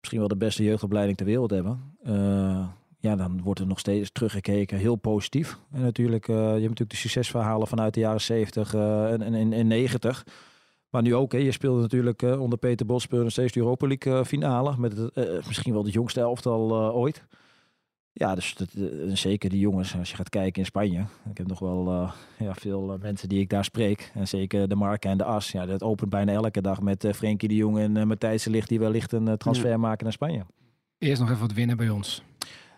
[0.00, 1.94] misschien wel de beste jeugdopleiding ter wereld hebben.
[2.02, 2.66] Eh,
[2.98, 5.58] ja, dan wordt er nog steeds teruggekeken, heel positief.
[5.72, 9.52] En natuurlijk, eh, je hebt natuurlijk de succesverhalen vanuit de jaren 70 eh, en, en,
[9.52, 10.26] en 90.
[10.90, 14.74] Maar nu ook, hè, je speelde natuurlijk onder Peter Bos steeds de Europa League finale.
[14.78, 17.24] Met het, misschien wel de jongste elftal ooit.
[18.12, 21.04] Ja, dus dat, eh, zeker die jongens, als je gaat kijken in Spanje.
[21.30, 22.12] Ik heb nog wel eh,
[22.46, 24.10] ja, veel eh, mensen die ik daar spreek.
[24.14, 25.50] En zeker de Marca en de As.
[25.52, 28.50] Ja, dat opent bijna elke dag met eh Frenkie de Jong en uh, Matthijs de
[28.50, 28.68] Ligt...
[28.68, 30.46] die wellicht een transfer maken naar Spanje.
[30.98, 32.22] Eerst nog even wat winnen bij ons.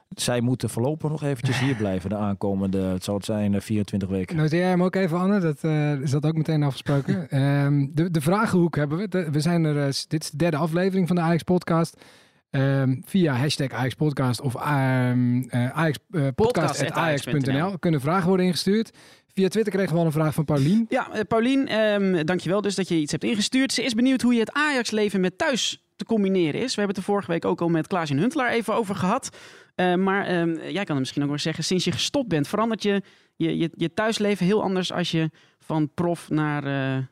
[0.09, 4.09] Zij moeten voorlopig nog eventjes hier blijven de aankomende, het zal het zijn, eh, 24
[4.09, 4.37] weken.
[4.37, 5.40] Noteer jij hem ook even, Anne?
[5.40, 5.64] Dat
[6.03, 7.29] is dat ook meteen afgesproken.
[7.31, 9.09] Ehm, de, de vragenhoek hebben we.
[9.09, 11.42] De- we zijn er, dit is de derde aflevering van de Ajax
[12.53, 17.79] Ehm, via hashtag Ajax Podcast of ehm eh, eh, Podcast@ajax.nl.
[17.79, 18.91] kunnen vragen worden ingestuurd.
[19.35, 20.87] Via Twitter kregen we al een vraag van Paulien.
[20.88, 23.73] Ja, eh, Paulien, ehm, dankjewel dus dat je iets hebt ingestuurd.
[23.73, 26.75] Ze is benieuwd hoe je het Ajax-leven met thuis te combineren is.
[26.75, 29.37] We hebben het er vorige week ook al met Klaas-Jan Huntelaar even over gehad.
[29.75, 32.83] Eh, maar ehm, jij kan het misschien ook wel zeggen, sinds je gestopt bent, verandert
[32.83, 33.03] je,
[33.37, 37.05] je, je, je thuisleven heel anders als je van prof naar, eh, eh,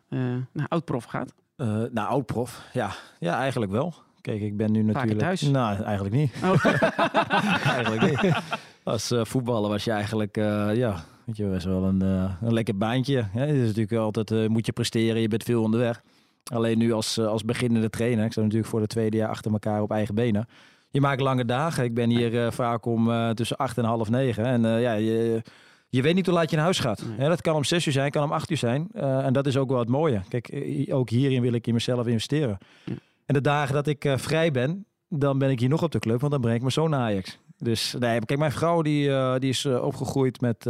[0.52, 1.34] naar oud-prof gaat?
[1.56, 2.90] Eh nou, oud-prof, ja.
[3.18, 3.94] ja, eigenlijk wel.
[4.20, 5.18] Kijk, ik ben nu natuurlijk...
[5.18, 5.42] thuis?
[5.42, 6.32] Nou, eigenlijk niet.
[6.44, 6.64] Oh.
[7.76, 8.34] eigenlijk niet.
[8.82, 12.52] Als eh, voetballer was je eigenlijk, eh, ja, weet je, was wel een, eh, een
[12.52, 13.24] lekker baantje.
[13.30, 13.46] Hè?
[13.46, 16.02] Het is natuurlijk altijd, moet je presteren, je bent veel onderweg.
[16.52, 19.82] Alleen nu als, als beginnende trainer, ik sta natuurlijk voor het tweede jaar achter elkaar
[19.82, 20.48] op eigen benen.
[20.90, 21.84] Je maakt lange dagen.
[21.84, 24.44] Ik ben hier vaak om tussen acht en half negen.
[24.44, 25.42] En ja, je,
[25.88, 27.04] je weet niet hoe laat je naar huis gaat.
[27.18, 27.28] Nee.
[27.28, 28.88] Dat kan om zes uur zijn, kan om acht uur zijn.
[28.92, 30.22] En dat is ook wel het mooie.
[30.28, 32.58] Kijk, ook hierin wil ik in mezelf investeren.
[32.84, 32.94] Ja.
[33.30, 35.98] En de dagen dat ik eh, vrij ben, dan ben ik hier nog op de
[35.98, 37.38] club, want dan breng ik mijn zoon naar Ajax.
[37.56, 40.64] Dus nee, kijk, mijn vrouw die, eh, die is eh, opgegroeid met,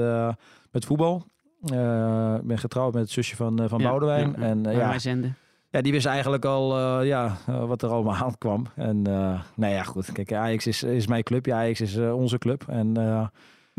[0.71, 1.27] met voetbal.
[1.63, 4.35] Ik ben getrouwd met het zusje van, van Ja, Boudewijn.
[4.39, 4.43] ja.
[4.43, 5.37] En ja, zenden.
[5.71, 8.67] ja, die wist eigenlijk al ja, wat er allemaal aan kwam.
[8.75, 10.13] En nou ja, goed.
[10.13, 11.47] Kijk, Ajax is, is mijn club.
[11.47, 12.65] Ja, Ajax is onze club.
[12.69, 12.93] En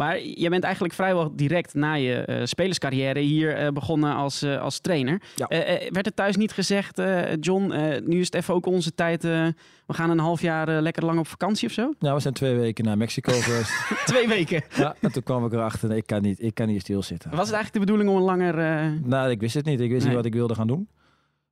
[0.01, 4.61] Maar jij bent eigenlijk vrijwel direct na je eh, spelerscarrière hier eh, begonnen als, eh,
[4.61, 5.21] als trainer.
[5.35, 5.47] Ja.
[5.89, 7.01] Werd er thuis niet gezegd,
[7.39, 7.73] John,
[8.05, 9.23] nu is het even ook onze tijd.
[9.23, 9.53] we
[9.87, 11.93] gaan een half jaar lekker lang op vakantie of zo?
[11.99, 13.71] nou, we zijn twee weken naar Mexico geweest.
[14.05, 14.63] Twee weken.
[14.75, 17.29] ja, en toen kwam ik erachter, ik kan niet, ik kan niet stilzitten.
[17.29, 18.55] Was het eigenlijk de bedoeling om een langer...
[19.03, 19.79] Nou, ik wist het niet.
[19.79, 20.07] Ik wist Nee.
[20.07, 20.89] niet wat ik wilde gaan doen.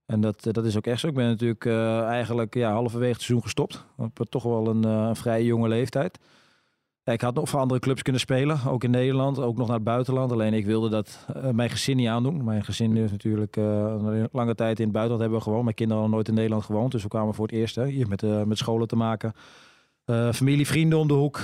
[0.05, 1.07] En dat, dat is ook echt zo.
[1.07, 1.65] Ik ben natuurlijk
[2.05, 3.85] eigenlijk ja, halverwege het seizoen gestopt.
[3.97, 6.19] Op toch wel een, een vrij jonge leeftijd.
[7.13, 9.86] Ik had nog voor andere clubs kunnen spelen, ook in Nederland, ook nog naar het
[9.86, 10.32] buitenland.
[10.32, 12.43] Alleen ik wilde dat eh, mijn gezin niet aandoen.
[12.43, 15.63] Mijn gezin is natuurlijk eh, lange tijd in het buitenland hebben we gewoond.
[15.63, 18.24] Mijn kinderen hadden nooit in Nederland gewoond, dus we kwamen voor het eerst hier met,
[18.24, 19.34] eh, met scholen te maken.
[20.34, 21.41] Familie, vrienden om de hoek.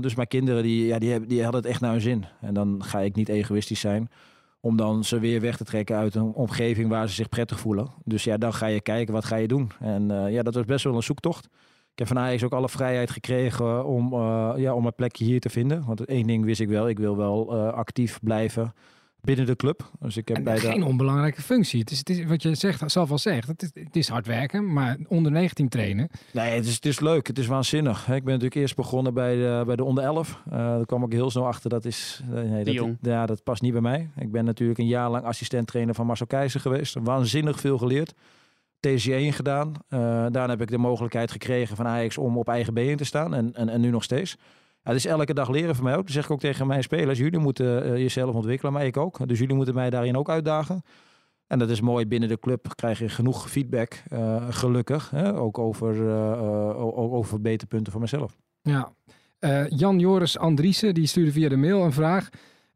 [0.00, 2.24] Dus mijn kinderen die, ja, die, hebben, die hadden het echt naar hun zin.
[2.40, 4.10] En dan ga ik niet egoïstisch zijn
[4.60, 7.88] om dan ze weer weg te trekken uit een omgeving waar ze zich prettig voelen.
[8.04, 9.70] Dus ja, dan ga je kijken, wat ga je doen?
[9.80, 11.48] En ja, dat was best wel een zoektocht.
[11.96, 15.40] Ik heb van Ajax ook alle vrijheid gekregen om, eh, ja, om een plekje hier
[15.40, 15.84] te vinden.
[15.84, 18.74] Want één ding wist ik wel, ik wil wel eh, actief blijven
[19.20, 19.90] binnen de club.
[20.00, 20.60] Dus ik heb En bij de...
[20.60, 21.80] geen onbelangrijke functie.
[21.80, 23.48] Het is, het is wat je zegt, zelf al zegt.
[23.48, 26.08] Het is, het is hard werken, maar onder 19 trainen.
[26.32, 27.26] Nee, het is, het is leuk.
[27.26, 28.00] Het is waanzinnig.
[28.00, 30.42] Ik ben natuurlijk eerst begonnen bij de, bij de onder 11.
[30.50, 31.70] Eh daar kwam ik heel snel achter.
[31.70, 32.96] Dat is, nee, dat, jong.
[33.00, 34.08] Ja, dat past niet bij mij.
[34.18, 36.96] Ik ben natuurlijk een jaar lang assistent trainer van Marcel Keizer geweest.
[37.02, 38.14] Waanzinnig veel geleerd.
[38.86, 39.72] TC1 gedaan.
[39.88, 43.34] Eh, daarna heb ik de mogelijkheid gekregen van Ajax om op eigen benen te staan.
[43.34, 44.36] En, en, en nu nog steeds.
[44.82, 46.04] Ja, het is elke dag leren voor mij ook.
[46.04, 47.18] Dat zeg ik ook tegen mijn spelers.
[47.18, 49.28] Jullie moeten eh, jezelf ontwikkelen, maar ik ook.
[49.28, 50.82] Dus jullie moeten mij daarin ook uitdagen.
[51.46, 52.06] En dat is mooi.
[52.06, 54.02] Binnen de club krijg je genoeg feedback.
[54.08, 55.10] eh, gelukkig.
[55.10, 55.36] Hè?
[55.38, 56.40] Ook over, eh, eh,
[56.80, 58.36] o- o- over beterpunten voor mezelf.
[58.62, 58.92] Ja.
[59.68, 62.28] Jan Joris Andriessen, die stuurde via de mail een vraag.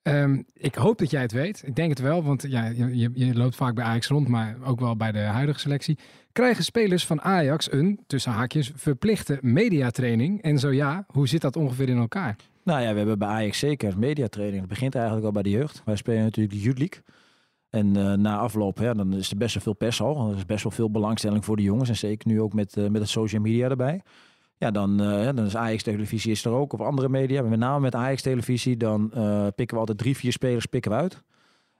[0.02, 1.62] Ehm, ik hoop dat jij het weet.
[1.66, 4.80] Ik denk het wel, want ja, je, je, loopt vaak bij Ajax rond, maar ook
[4.80, 5.98] wel bij de huidige selectie.
[6.32, 10.42] Krijgen spelers van Ajax een, tussen haakjes, verplichte mediatraining?
[10.42, 12.36] En zo ja, hoe zit dat ongeveer in elkaar?
[12.64, 14.60] Nou ja, we hebben bij Ajax zeker mediatraining.
[14.60, 15.82] Dat begint eigenlijk al bij de jeugd.
[15.84, 17.02] Wij spelen natuurlijk de Youth League.
[17.70, 20.30] En eh, na afloop, ja, dan is er best wel veel pers al.
[20.30, 21.88] Er is best wel veel belangstelling voor de jongens.
[21.88, 24.02] En zeker nu ook met, eh, met het social media erbij.
[24.60, 26.72] Ja, dan, eh, dan is Ajax televisie is er ook.
[26.72, 27.40] Of andere media.
[27.40, 28.76] Maar met name met Ajax televisie.
[28.76, 31.22] Dan eh, pikken we altijd drie, vier spelers pikken we uit.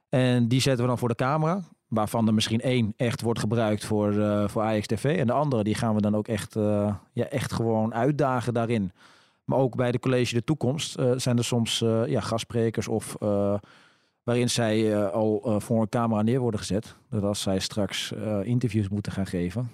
[0.09, 1.61] En die zetten we dan voor de camera.
[1.89, 5.19] Waarvan er misschien één echt wordt gebruikt voor, eh, voor Ajax TV.
[5.19, 6.55] En de andere die gaan we dan ook echt,
[7.13, 8.93] ja, echt gewoon uitdagen daarin.
[9.45, 13.17] Maar ook bij de college De Toekomst zijn er soms ja, gastsprekers of
[14.23, 16.97] waarin zij al voor een camera neer worden gezet.
[17.11, 18.13] Dat als zij straks
[18.43, 19.71] interviews moeten gaan geven,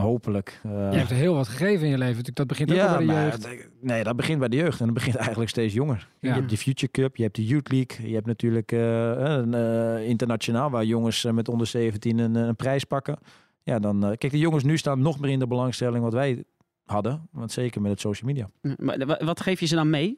[0.00, 0.60] hopelijk...
[0.64, 2.16] eh, Je hebt er heel wat gegeven in je leven.
[2.24, 2.36] natuurlijk.
[2.36, 3.42] Dat begint ook al bij de maar jeugd.
[3.42, 4.78] d- Nee, dat begint bij de jeugd.
[4.80, 6.08] En dat begint eigenlijk steeds jonger.
[6.20, 6.28] Ja.
[6.28, 8.08] Je hebt de Future Cup, je hebt de Youth League.
[8.08, 12.84] Je hebt natuurlijk eh, een, eh, internationaal waar jongens met onder 17 een, een prijs
[12.84, 13.18] pakken.
[13.62, 14.04] Ja, dan...
[14.04, 16.44] eh, kijk, de jongens nu staan nog meer in de belangstelling wat wij
[16.84, 17.28] hadden.
[17.30, 18.50] Want zeker met het social media.
[18.78, 20.16] Maar wa- Wat geef je ze dan mee?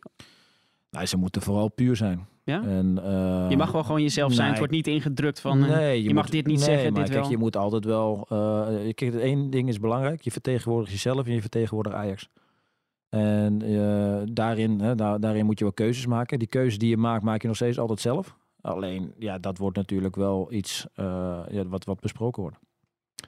[0.90, 2.27] Nou, ze moeten vooral puur zijn.
[2.44, 2.62] Ja?
[2.62, 4.40] En, eh, Je mag wel gewoon jezelf zijn.
[4.40, 4.48] nee.
[4.48, 5.64] Het wordt niet ingedrukt van...
[5.64, 7.31] eh, nee, je mag dit niet nee, zeggen, maar dit kijk, wel.
[7.31, 8.26] je moet altijd wel...
[8.28, 10.20] eh kijk, één ding is belangrijk.
[10.20, 12.28] Je vertegenwoordigt jezelf en je vertegenwoordigt Ajax.
[13.09, 16.38] En eh, daarin, hè, daar, daarin moet je wel keuzes maken.
[16.38, 18.37] Die keuzes die je maakt, maak je nog steeds altijd zelf.
[18.61, 22.59] Alleen, ja, dat wordt natuurlijk wel iets eh, ja, wat, wat besproken wordt.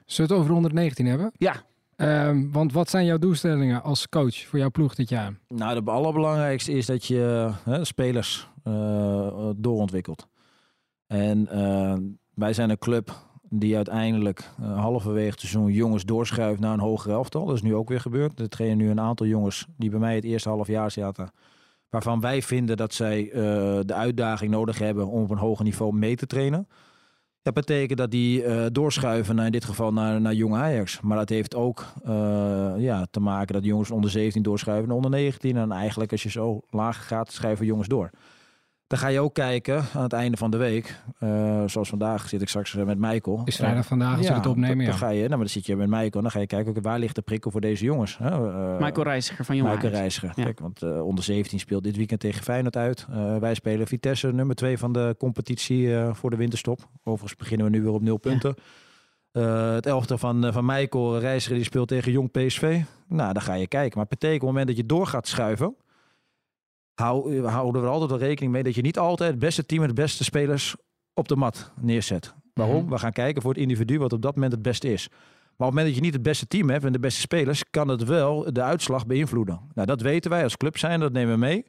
[0.05, 1.31] Zullen we het over 119 hebben?
[1.37, 1.63] Ja.
[1.95, 5.39] Ehm, want wat zijn jouw doelstellingen als coach voor jouw ploeg dit jaar?
[5.47, 10.27] Nou, de allerbelangrijkste is dat je hè, spelers eh, doorontwikkelt.
[11.07, 11.95] En eh,
[12.33, 13.15] wij zijn een club
[13.49, 17.45] die uiteindelijk eh, halverwege het seizoen jongens doorschuift naar een hoger elftal.
[17.45, 18.39] Dat is nu ook weer gebeurd.
[18.39, 21.29] Er trainen nu een aantal jongens die bij mij het eerste half jaar zaten.
[21.89, 23.39] Waarvan wij vinden dat zij eh,
[23.85, 26.67] de uitdaging nodig hebben om op een hoger niveau mee te trainen.
[27.45, 31.01] Dat betekent dat die eh, doorschuiven naar in dit geval naar, naar jong Ajax.
[31.01, 35.11] Maar dat heeft ook eh, ja, te maken dat jongens onder 17 doorschuiven naar onder
[35.11, 35.57] 19.
[35.57, 38.09] En eigenlijk als je zo laag gaat, schuiven jongens door.
[38.87, 41.01] Dan ga je ook kijken aan het einde van de week.
[41.19, 43.41] eh, zoals vandaag zit ik straks eh, met Michael.
[43.45, 44.89] Is vrijdag vandaag als we het opnemen, dan, ja.
[44.91, 46.09] dan ga je, nou, maar dan zit je met Michael.
[46.21, 48.17] Dan ga je kijken, waar ligt de prikkel voor deze jongens?
[48.17, 48.29] Hè?
[48.29, 49.99] Eh, Michael Reiziger van Jong Michael Ajax.
[49.99, 50.31] Reiziger.
[50.35, 50.43] Ja.
[50.43, 53.05] Kijk, want eh, onder 17 speelt dit weekend tegen Feyenoord uit.
[53.09, 56.79] Eh, wij spelen Vitesse, nummer 2 van de competitie eh, voor de winterstop.
[57.03, 58.55] Overigens beginnen we nu weer op nul punten.
[59.31, 62.81] Eh, het elfde van, van Michael Reiziger die speelt tegen Jong PSV.
[63.07, 63.97] Nou, dan ga je kijken.
[63.97, 65.75] Maar het betekent op het moment dat je door gaat schuiven...
[66.95, 69.65] Hou, eh, houden we er altijd wel rekening mee dat je niet altijd het beste
[69.65, 70.75] team en de beste spelers
[71.13, 72.33] op de mat neerzet.
[72.53, 72.81] Waarom?
[72.83, 72.89] Mhm.
[72.89, 75.07] We gaan kijken voor het individu wat op dat moment het beste is.
[75.09, 77.63] Maar op het moment dat je niet het beste team hebt en de beste spelers,
[77.69, 79.59] kan het wel de uitslag beïnvloeden.
[79.73, 81.65] Nou, dat weten wij als club zijn, dat nemen we mee.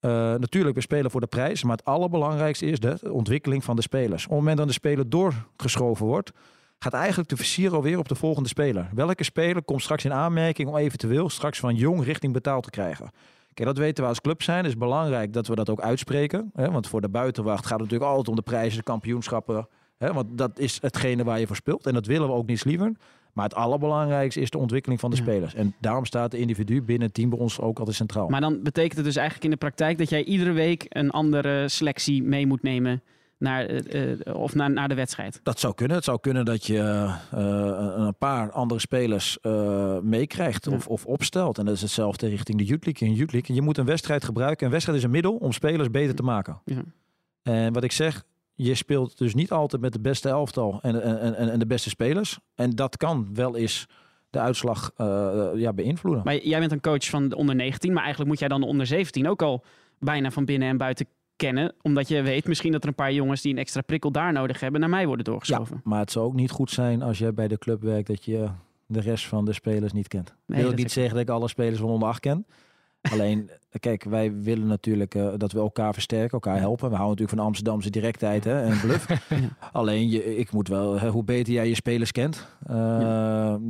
[0.00, 3.82] Eh, natuurlijk, we spelen voor de prijs, maar het allerbelangrijkste is de ontwikkeling van de
[3.82, 4.24] spelers.
[4.24, 6.32] Op het moment dat de speler doorgeschoven wordt,
[6.78, 8.88] gaat eigenlijk de versier alweer op de volgende speler.
[8.94, 13.10] Welke speler komt straks in aanmerking om eventueel straks van jong richting betaald te krijgen?
[13.54, 14.58] Kijk, dat weten we als club zijn.
[14.58, 16.50] Het is belangrijk dat we dat ook uitspreken.
[16.54, 16.70] Hè?
[16.70, 19.68] Want voor de buitenwacht gaat het natuurlijk altijd om de prijzen, de kampioenschappen.
[19.98, 20.12] Hè?
[20.12, 21.86] Want dat is hetgene waar je voor speelt.
[21.86, 22.92] En dat willen we ook niet liever.
[23.32, 25.22] Maar het allerbelangrijkste is de ontwikkeling van de Ja.
[25.22, 25.54] spelers.
[25.54, 28.28] En daarom staat de individu binnen het team bij ons ook altijd centraal.
[28.28, 31.68] Maar dan betekent het dus eigenlijk in de praktijk dat jij iedere week een andere
[31.68, 33.02] selectie mee moet nemen
[33.44, 35.40] naar, eh, eh, of naar, naar de wedstrijd.
[35.42, 35.96] Dat zou kunnen.
[35.96, 39.38] Het zou kunnen dat je eh, een paar andere spelers
[40.02, 40.72] meekrijgt Ja.
[40.72, 41.58] of, of opstelt.
[41.58, 43.08] En dat is hetzelfde richting de Youth League.
[43.08, 43.56] In Youth League.
[43.56, 44.66] Je moet een wedstrijd gebruiken.
[44.66, 46.60] Een wedstrijd is een middel om spelers beter te maken.
[46.64, 46.82] Ja.
[47.42, 48.22] En wat ik zeg,
[48.54, 51.88] je speelt dus niet altijd met de beste elftal en, en, en, en de beste
[51.88, 52.38] spelers.
[52.54, 53.86] En dat kan wel eens
[54.30, 54.90] de uitslag
[55.54, 56.22] ja, beïnvloeden.
[56.24, 58.66] Maar jij bent een coach van de onder 19, maar eigenlijk moet jij dan de
[58.66, 59.64] onder 17 ook al
[59.98, 61.74] bijna van binnen en buiten kennen.
[61.82, 64.60] Omdat je weet misschien dat er een paar jongens die een extra prikkel daar nodig
[64.60, 65.80] hebben naar mij worden ja, doorgeschoven.
[65.84, 68.48] maar het zou ook niet goed zijn als je bij de club werkt dat je
[68.86, 70.34] de rest van de spelers niet kent.
[70.46, 72.46] Nee, wil dat ik niet zeggen dat ik alle spelers van onder acht ken.
[73.12, 76.90] Alleen, kijk, wij willen natuurlijk eh, dat we elkaar versterken, elkaar helpen.
[76.90, 79.06] We houden natuurlijk van Amsterdamse directheid hè, en bluff.
[79.72, 82.74] Alleen, je, ik moet wel, hè, hoe beter jij je spelers kent, eh,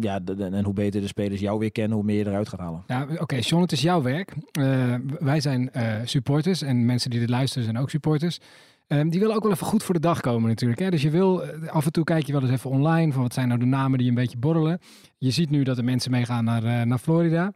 [0.01, 0.21] ja.
[0.21, 2.61] de- de- en hoe beter de spelers jou weer kennen, hoe meer je eruit gaat
[2.61, 2.83] halen.
[2.87, 4.35] Ja, oké, John, het is jouw werk.
[4.53, 8.39] Eh, wij zijn eh, supporters en mensen die dit luisteren zijn ook supporters.
[8.87, 10.81] Ehm, die willen ook wel even goed voor de dag komen natuurlijk.
[10.81, 10.91] Hè?
[10.91, 13.49] Dus je wil, af en toe kijk je wel eens even online van wat zijn
[13.49, 14.79] nou de namen die een beetje borrelen.
[15.19, 17.53] Je ziet nu dat er mensen meegaan naar, eh, naar Florida.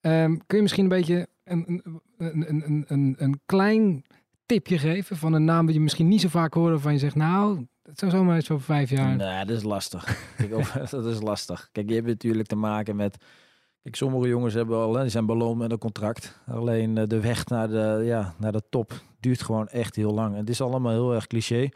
[0.00, 1.82] Ehm, kun je misschien een beetje een,
[2.18, 4.04] een, een, een, een, een klein
[4.46, 7.14] tipje geven van een naam die je misschien niet zo vaak hoort waarvan je zegt,
[7.14, 9.16] nou, het zou zomaar eens over vijf jaar...
[9.16, 10.32] Nee, dat is lastig.
[10.36, 10.50] Kijk,
[10.90, 11.68] dat is lastig.
[11.72, 13.24] Kijk, je hebt natuurlijk te maken met...
[13.82, 16.40] Kijk, sommige jongens hebben al, die zijn beloond met een contract.
[16.46, 20.36] Alleen eh, de weg naar de, ja, naar de top duurt gewoon echt heel lang.
[20.36, 21.68] Het is allemaal heel erg cliché.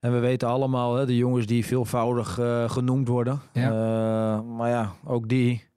[0.00, 3.40] En we weten allemaal, hè, de jongens die veelvoudig eh, genoemd worden.
[3.52, 3.68] Ja.
[3.68, 5.69] Eh, maar ja, ook die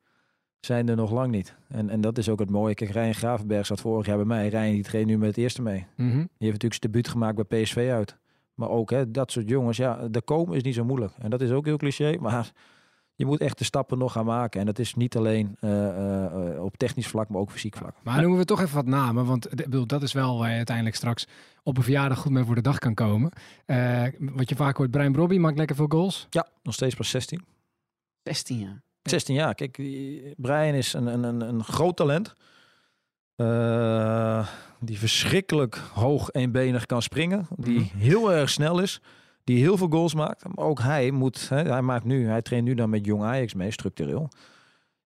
[0.65, 1.56] zijn er nog lang niet.
[1.67, 2.73] En, en dat is ook het mooie.
[2.73, 4.47] Kijk, Ryan Gravenberg zat vorig jaar bij mij.
[4.47, 5.86] Ryan die traint nu met het eerste mee.
[5.95, 6.10] Mhm.
[6.10, 8.17] Die heeft natuurlijk zijn debuut gemaakt bij PSV uit.
[8.54, 11.13] Maar ook hè, dat soort jongens, ja, de komen is niet zo moeilijk.
[11.19, 12.52] En dat is ook heel cliché, maar
[13.15, 14.60] je moet echt de stappen nog gaan maken.
[14.60, 17.95] En dat is niet alleen eh, eh, op technisch vlak, maar ook fysiek vlak.
[18.04, 20.56] Maar noemen we toch even wat namen, want ik bedoel, dat is wel waar je
[20.56, 21.28] uiteindelijk straks
[21.63, 23.32] op een verjaardag goed mee voor de dag kan komen.
[23.65, 26.28] Eh, wat je vaak hoort, Brian Brobby maakt lekker veel goals.
[26.30, 27.45] Ja, nog steeds pas 16.
[28.23, 28.82] 16 jaar.
[29.03, 29.55] 16 jaar.
[29.55, 32.33] Kijk, die- Brian is een, een, een, een groot talent.
[33.35, 34.47] Eh,
[34.79, 37.47] die verschrikkelijk hoog eenbenig kan springen.
[37.55, 37.97] Die Mhm.
[37.97, 39.01] heel erg snel is.
[39.43, 40.43] Die heel veel goals maakt.
[40.55, 43.53] Maar ook hij moet, hè, hij maakt nu, hij traint nu dan met jong Ajax
[43.53, 44.29] mee, structureel.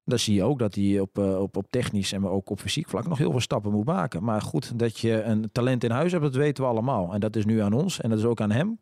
[0.04, 2.90] Dan zie je ook dat hij op, eh, op, op technisch en ook op fysiek
[2.90, 4.24] vlak nog heel veel stappen moet maken.
[4.24, 7.14] Maar goed, dat je een talent in huis hebt, dat weten we allemaal.
[7.14, 8.80] En dat is nu aan ons en dat is ook aan hem.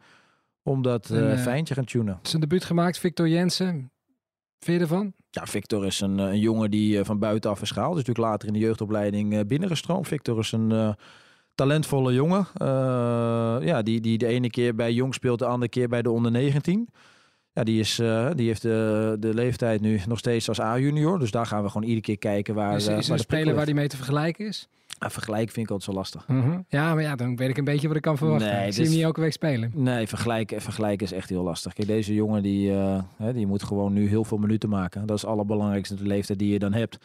[0.64, 2.20] Om dat eh, eh, fijntje gaan tunen.
[2.22, 3.92] Zijn debuut gemaakt, Victor Jensen.
[4.66, 5.14] Vind je ervan?
[5.30, 7.96] Ja, Victor is een, eh, een jongen die eh, van buitenaf is gehaald.
[7.96, 10.08] Dus natuurlijk later in de jeugdopleiding eh, binnengestroomd.
[10.08, 10.96] Victor is een
[11.56, 12.48] talentvolle jongen.
[13.66, 16.32] Ja, die, die de ene keer bij jong speelt, de andere keer bij de onder
[16.32, 16.90] 19.
[17.54, 17.96] Ja, die, is,
[18.36, 21.20] die heeft de, de leeftijd nu nog steeds als A-junior.
[21.20, 23.66] Dus daar gaan we gewoon iedere keer kijken waar, is is waar een speler waar
[23.66, 24.68] die mee te vergelijken is?
[24.98, 26.28] Vergelijk vind ik altijd zo lastig.
[26.28, 26.60] Mhm.
[26.68, 28.48] Ja, maar ja, dan weet ik een beetje wat ik kan verwachten.
[28.48, 29.72] Nee, ik zie dus- hem niet elke week spelen.
[29.74, 31.74] Nee, vergelijken, vergelijken is echt heel lastig.
[31.74, 35.06] Kijk, deze jongen die, eh, hè, die moet gewoon nu heel veel minuten maken.
[35.06, 36.98] Dat is het allerbelangrijkste, de leeftijd die je dan hebt.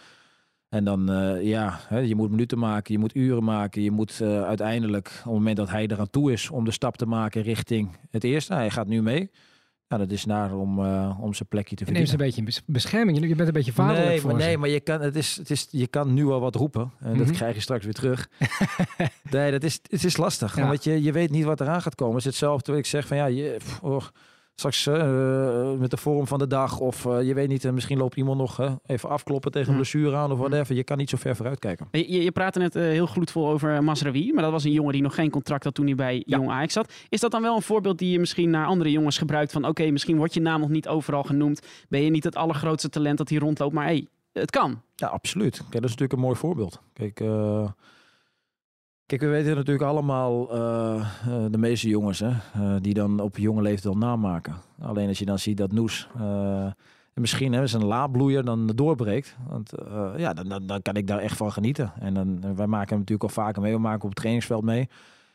[0.68, 3.82] En dan, eh, ja, hè, je moet minuten maken, je moet uren maken.
[3.82, 6.96] Je moet eh, uiteindelijk, op het moment dat hij eraan toe is, om de stap
[6.96, 8.54] te maken richting het eerste.
[8.54, 9.30] Hij gaat nu mee.
[9.90, 12.38] Nou, dat is naar om, eh, om zijn plekje te Je neemt ze verdienen.
[12.38, 13.20] een beetje in bes- bescherming.
[13.28, 14.46] Je- bent een beetje vaderlijk Nee, voor maar, ze.
[14.46, 16.90] nee, maar je kan, het is, het is, je kan nu al wat roepen.
[17.00, 17.18] En Mhm.
[17.18, 18.28] dat krijg je straks weer terug.
[19.30, 20.56] nee, dat is, het is lastig.
[20.56, 20.66] Ja.
[20.66, 22.14] Want je, je weet niet wat eraan gaat komen.
[22.14, 24.02] Het is hetzelfde wat ik zeg van ja, je, pff, oh,
[24.54, 26.78] straks eh, met de vorm van de dag.
[26.78, 29.72] Of eh, je weet niet, eh, misschien loopt iemand nog eh, even afkloppen tegen een
[29.74, 29.80] Ja.
[29.80, 30.74] blessure aan of whatever.
[30.74, 31.88] Je kan niet zo ver vooruit kijken.
[31.90, 35.02] Je, je, praatte net eh, heel gloedvol over Masraoui, maar dat was een jongen die
[35.02, 36.36] nog geen contract had toen hij bij Ja.
[36.36, 36.92] Jong Ajax zat.
[37.08, 39.90] Is dat dan wel een voorbeeld die je misschien naar andere jongens gebruikt van oké,
[39.90, 43.28] misschien wordt je naam nog niet overal genoemd, ben je niet het allergrootste talent dat
[43.28, 44.82] hier rondloopt, maar hey, het kan.
[44.94, 45.56] Ja, absoluut.
[45.56, 46.80] Kijk, dat is natuurlijk een mooi voorbeeld.
[46.92, 47.68] Kijk, eh,
[49.10, 53.36] kijk we weten natuurlijk allemaal, eh, eh, de meeste jongens, hè, eh, die dan op
[53.36, 54.54] jonge leeftijd al namaken.
[54.80, 56.08] Alleen als je dan ziet dat Noes
[57.14, 59.36] en misschien hè, zijn laadbloeier dan doorbreekt.
[59.48, 59.72] Want
[60.16, 61.92] ja, dan, dan, kan ik daar echt van genieten.
[62.00, 63.72] En dan, wij maken hem natuurlijk al vaker mee.
[63.72, 64.88] We maken op het trainingsveld mee.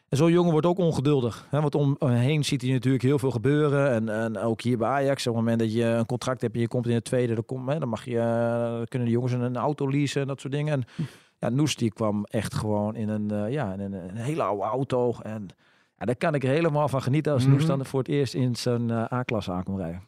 [0.10, 1.48] En zo'n jongen wordt ook ongeduldig.
[1.50, 1.62] Hè?
[1.62, 3.92] Want om hem heen ziet hij natuurlijk heel veel gebeuren.
[3.92, 6.62] En, en ook hier bij Ajax, op het moment dat je een contract hebt en
[6.62, 9.58] je komt in het tweede, dan, kom, hè, dan mag je, kunnen de jongens een,
[9.58, 10.74] auto leasen en dat soort dingen.
[10.74, 11.08] En
[11.40, 14.64] ja, Noes die kwam echt gewoon in een, eh, ja, in een, een hele oude
[14.64, 15.14] auto.
[15.22, 15.48] En
[15.98, 17.68] ja, daar kan ik er helemaal van genieten als Noes Mhm.
[17.78, 20.04] dan voor het eerst in zijn eh, A-klasse aankomt rijden.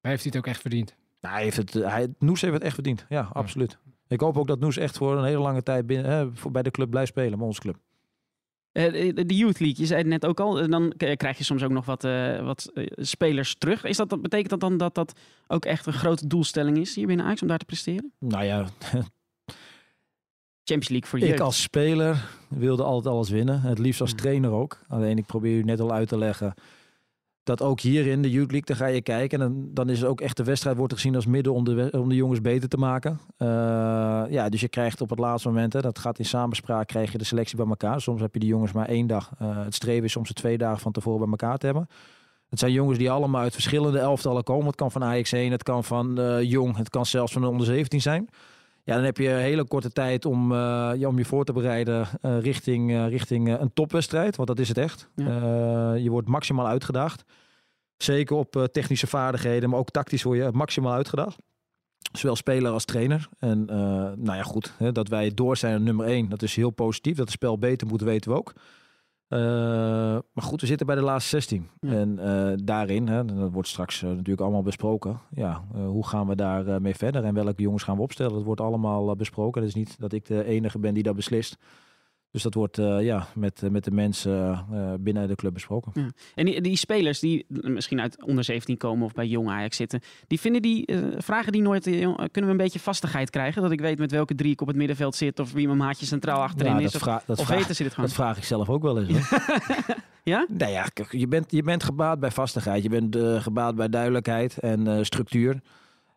[0.00, 0.96] Maar heeft hij het ook echt verdiend?
[1.20, 3.06] Nou, hij heeft het, hij, Noes heeft het echt verdiend.
[3.08, 3.78] Ja, absoluut.
[4.08, 6.62] Ik hoop ook dat Noes echt voor een hele lange tijd binnen, hè, voor, bij
[6.62, 7.76] de club blijft spelen, bij onze club.
[8.72, 11.62] Eh, de Youth League, je zei het net ook al, eh, dan krijg je soms
[11.62, 13.84] ook nog wat, eh, wat eh, spelers terug.
[13.84, 17.06] Is dat, dat, betekent dat dan dat dat ook echt een grote doelstelling is hier
[17.06, 18.12] binnen Ajax om daar te presteren?
[18.18, 18.66] Nou ja,
[20.70, 21.40] Champions League voor ik jeugd.
[21.40, 23.60] als speler wilde altijd alles winnen.
[23.60, 24.16] Het liefst als Ja.
[24.16, 24.78] trainer ook.
[24.88, 26.54] Alleen ik probeer u net al uit te leggen
[27.42, 29.40] dat ook hier in de Youth League, dan ga je kijken.
[29.40, 31.88] En dan, dan is het ook echt de wedstrijd wordt gezien als middel om de,
[31.92, 33.20] om de jongens beter te maken.
[33.36, 33.46] Eh,
[34.28, 37.18] ja, dus je krijgt op het laatste moment, hè, dat gaat in samenspraak, krijg je
[37.18, 38.00] de selectie bij elkaar.
[38.00, 39.30] Soms heb je de jongens maar één dag.
[39.38, 41.88] Eh, het streven is soms de twee dagen van tevoren bij elkaar te hebben.
[42.48, 44.66] Het zijn jongens die allemaal uit verschillende elftallen komen.
[44.66, 47.48] Het kan van Ajax 1, het kan van eh, Jong, het kan zelfs van de
[47.48, 48.28] onder 17 zijn.
[48.90, 52.08] Ja, dan heb je een hele korte tijd om, ja, om je voor te bereiden
[52.20, 54.36] eh, richting, eh, richting een topwedstrijd.
[54.36, 55.08] Want dat is het echt.
[55.16, 55.94] Ja.
[55.94, 57.24] Je wordt maximaal uitgedaagd.
[57.96, 61.36] Zeker op technische vaardigheden, maar ook tactisch word je maximaal uitgedaagd.
[62.12, 63.28] Zowel speler als trainer.
[63.38, 63.64] En
[64.18, 67.16] nou ja, goed, hè, dat wij door zijn aan nummer 1, dat is heel positief.
[67.16, 68.52] Dat het spel beter moet, weten we ook.
[69.30, 69.38] Eh,
[70.32, 71.68] maar goed, we zitten bij de laatste 16.
[71.80, 71.92] Ja.
[71.92, 75.20] En eh, daarin, hè, dat wordt straks eh, natuurlijk allemaal besproken.
[75.34, 78.32] Ja, hoe gaan we daar eh, mee verder en welke jongens gaan we opstellen?
[78.32, 79.60] Dat wordt allemaal besproken.
[79.60, 81.58] Het is niet dat ik de enige ben die dat beslist.
[82.30, 86.14] Dus dat wordt eh, ja, met, met de mensen eh, binnen de club besproken.
[86.34, 90.00] En die, die spelers die misschien uit onder 17 komen of bij jong Ajax zitten,
[90.26, 93.62] die vinden die, eh, vragen die nooit, eh, kunnen we een beetje vastigheid krijgen?
[93.62, 96.06] Dat ik weet met welke drie ik op het middenveld zit of wie mijn maatje
[96.06, 96.94] centraal achterin Ja, is?
[96.94, 98.08] Of, dat of weten ze dit gewoon?
[98.08, 99.28] Dat vraag ik zelf ook wel eens.
[100.22, 100.46] Ja?
[100.48, 102.82] Nou ja, je bent, je bent gebaat bij vastigheid.
[102.82, 105.60] Je bent eh, gebaat bij duidelijkheid en eh, structuur.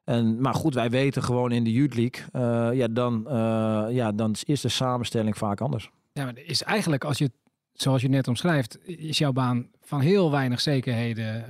[0.04, 4.12] En, maar goed, wij weten gewoon in de Youth League, eh, ja, dan, eh, ja,
[4.12, 5.92] dan is de samenstelling vaak anders.
[6.14, 7.32] Ja, maar is eigenlijk, als je,
[7.74, 11.48] zoals je net omschrijft, is jouw baan van heel weinig zekerheden.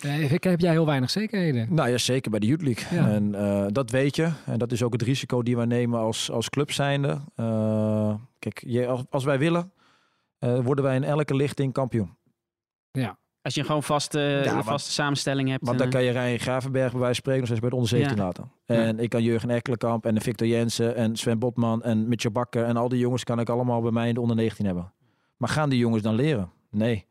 [0.00, 1.74] eh, heb jij heel weinig zekerheden?
[1.74, 2.98] Nou ja, zeker bij de Youth League.
[2.98, 3.08] Ja.
[3.10, 4.32] En eh, dat weet je.
[4.46, 7.20] En dat is ook het risico die wij nemen als, als club zijnde.
[8.38, 9.72] Kijk, je, als, als wij willen,
[10.38, 12.16] worden wij in elke lichting kampioen.
[13.44, 15.64] Als je gewoon vaste, Ja, een maar- vaste samenstelling hebt.
[15.66, 17.74] Want dan eh, kan je Rijn Gravenberg bij wijze van spreken nog steeds bij de
[17.74, 18.22] onder 17 Ja.
[18.24, 18.50] laten.
[18.66, 22.76] En ik kan Jurgen Ekkelenkamp en Victor Jensen en Sven Botman en Mitchell Bakker en
[22.76, 24.92] al die jongens kan ik allemaal bij mij in de onder 19 hebben.
[25.36, 26.50] Maar gaan die jongens dan leren?
[26.70, 27.06] Nee.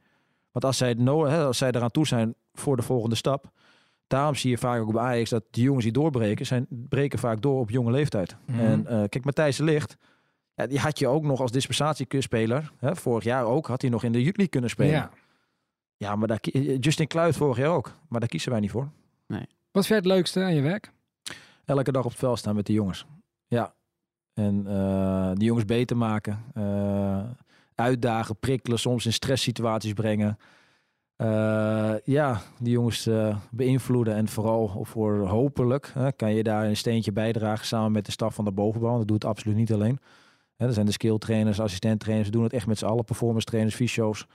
[0.52, 3.46] Want als zij, no hè, als zij eraan toe zijn voor de volgende stap,
[4.08, 7.42] daarom zie je vaak ook bij Ajax dat die jongens die doorbreken, zijn, breken vaak
[7.42, 8.36] door op jonge leeftijd.
[8.46, 8.60] Mhm.
[8.60, 9.98] En eh, kijk, Matthijs de Ligt,
[10.56, 12.72] Ja, die had je ook nog als dispensatiespeler.
[12.78, 15.10] Hè, vorig jaar ook had hij nog in de League kunnen spelen.
[15.98, 17.92] Ja, maar daar, ki- Justin Kluit vorig jaar ook.
[18.10, 18.90] Maar daar kiezen wij niet voor.
[19.72, 20.92] Wat vind je het leukste aan je werk?
[21.66, 23.06] Elke dag op het veld staan met de jongens.
[23.48, 23.74] Ja.
[24.34, 26.44] En eh, die jongens beter maken.
[26.54, 27.24] eh,
[27.76, 30.38] uitdagen, prikkelen, soms in stresssituaties brengen.
[31.16, 34.16] Eh, ja, die jongens eh, beïnvloeden.
[34.16, 38.36] En vooral voor hopelijk hè, kan je daar een steentje bijdragen samen met de staf
[38.36, 38.98] van de bovenbouw.
[38.98, 40.00] Dat doet het absoluut niet alleen.
[40.56, 42.28] Hè, er zijn de skill trainers, assistent trainers.
[42.30, 43.04] We doen het echt met z'n allen.
[43.06, 44.26] Performance trainers, fysio's.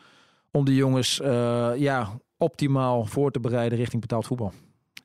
[0.51, 4.53] Om de jongens eh, ja, optimaal voor te bereiden richting betaald voetbal.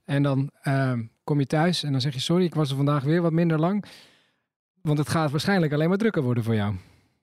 [0.05, 3.03] En dan ehm, kom je thuis en dan zeg je sorry, ik was er vandaag
[3.03, 3.85] weer wat minder lang.
[4.81, 6.75] Want het gaat waarschijnlijk alleen maar drukker worden voor jou.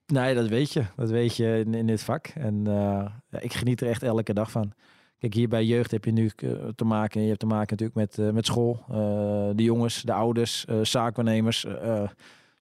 [0.05, 0.83] Nee, dat weet je.
[0.95, 2.27] Dat weet je in, in dit vak.
[2.27, 4.73] En eh, ik geniet er echt elke dag van.
[5.17, 7.21] Kijk, hier bij jeugd heb je nu eh, te maken.
[7.21, 8.83] Je hebt te maken natuurlijk met, met school.
[9.55, 11.65] de jongens, de ouders, zaakwaarnemers.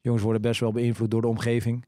[0.00, 1.84] jongens worden best wel beïnvloed door de omgeving.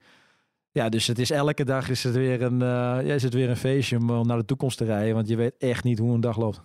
[0.72, 2.68] Ja, dus het is elke dag is het weer een, eh,
[3.06, 5.14] ja, is het weer een feestje om eh, naar de toekomst te rijden.
[5.14, 6.60] Want je weet echt niet hoe een dag loopt.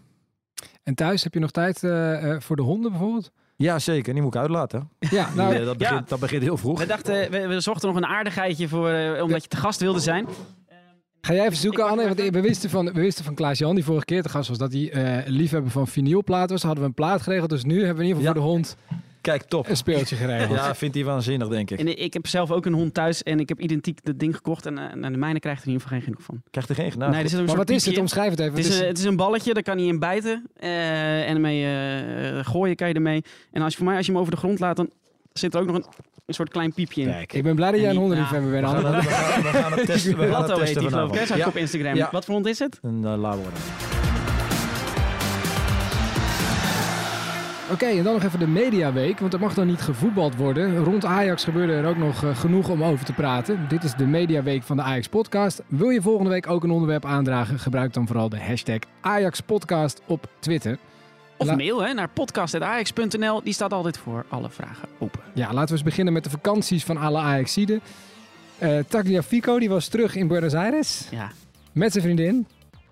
[0.83, 3.31] En thuis heb je nog tijd eh, eh, voor de honden bijvoorbeeld?
[3.55, 4.13] Ja, zeker.
[4.13, 4.89] Die moet ik uitlaten.
[4.99, 6.79] Ja, nou, dat, begint, dat begint heel vroeg.
[6.79, 9.99] We dachten, we, we zochten nog een aardigheidje voor, eh, omdat je te gast wilde
[9.99, 10.27] zijn.
[11.21, 12.03] Ga jij even zoeken, Anne?
[12.03, 14.71] Want we wisten van, we wisten van Klaas-Jan, die vorige keer te gast was, dat
[14.71, 16.61] hij eh liefhebber van vinylplaten was.
[16.63, 18.47] Hadden we een plaat geregeld, dus nu hebben we in ieder geval Ja.
[18.47, 18.77] voor de hond
[19.27, 19.69] Kijk, top.
[19.69, 20.57] een speeltje geregeld.
[20.57, 21.79] Ja, vindt hij waanzinnig, denk ik.
[21.79, 24.65] En ik heb zelf ook een hond thuis en ik heb identiek dat ding gekocht.
[24.65, 26.41] En, eh, en de mijne krijgt er in ieder geval geen genoeg van.
[26.51, 27.11] Krijgt er geen gedaan.
[27.11, 27.97] nee, er zit een Maar wat is het?
[27.97, 28.55] Omschrijf het even.
[28.55, 30.47] Het is, een, het is een balletje, daar kan hij in bijten.
[30.59, 33.23] eh, en ermee eh, gooien kan je ermee.
[33.51, 34.89] En als je, voor mij, als je hem over de grond laat, dan
[35.33, 35.85] zit er ook nog een,
[36.25, 37.07] een soort klein piepje in.
[37.07, 37.33] Kijk.
[37.33, 39.71] ik ben blij dat jij een hondenliefhebber bent, We gaan, het, we, gaan, we gaan
[39.71, 40.17] het testen.
[40.17, 41.25] We gaan het Latto heet testen die geloof ik.
[41.27, 41.95] Zag Ja, op Instagram.
[41.95, 42.09] Ja.
[42.11, 42.79] Wat voor hond is het?
[42.81, 43.96] een uh,
[47.71, 50.77] Oké, en dan nog even de mediaweek, want er mag dan niet gevoetbald worden.
[50.83, 53.65] Rond Ajax gebeurde er ook nog eh, genoeg om over te praten.
[53.67, 55.61] Dit is de mediaweek van de Ajax Podcast.
[55.67, 57.59] Wil je volgende week ook een onderwerp aandragen?
[57.59, 60.77] Gebruik dan vooral de hashtag Ajax Podcast op Twitter.
[61.37, 63.43] Of La- mail hè, naar podcast.ajax.nl.
[63.43, 65.21] Die staat altijd voor alle vragen open.
[65.33, 67.81] Ja, laten we eens beginnen met de vakanties van alle Ajaxiden.
[68.57, 71.31] Eh Tagliafico, die was terug in Buenos Aires Ja.
[71.71, 72.47] met zijn vriendin.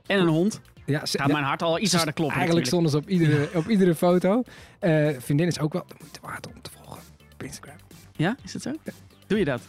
[0.05, 0.61] En een hond.
[0.86, 3.68] Ja, ze- Gaat mijn hart al iets harder kloppen Eigenlijk stonden ze op iedere, op
[3.70, 4.44] iedere foto.
[4.80, 7.02] Eh, vriendin is ook wel de moeite waard om te volgen
[7.34, 7.76] op Instagram.
[8.16, 8.72] Ja, is het zo?
[9.28, 9.62] Doe je dat?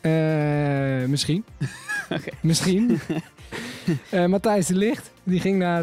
[0.00, 1.44] Eh, misschien.
[2.40, 2.98] Misschien.
[4.10, 5.82] Eh, Matthijs de Licht, die ging naar,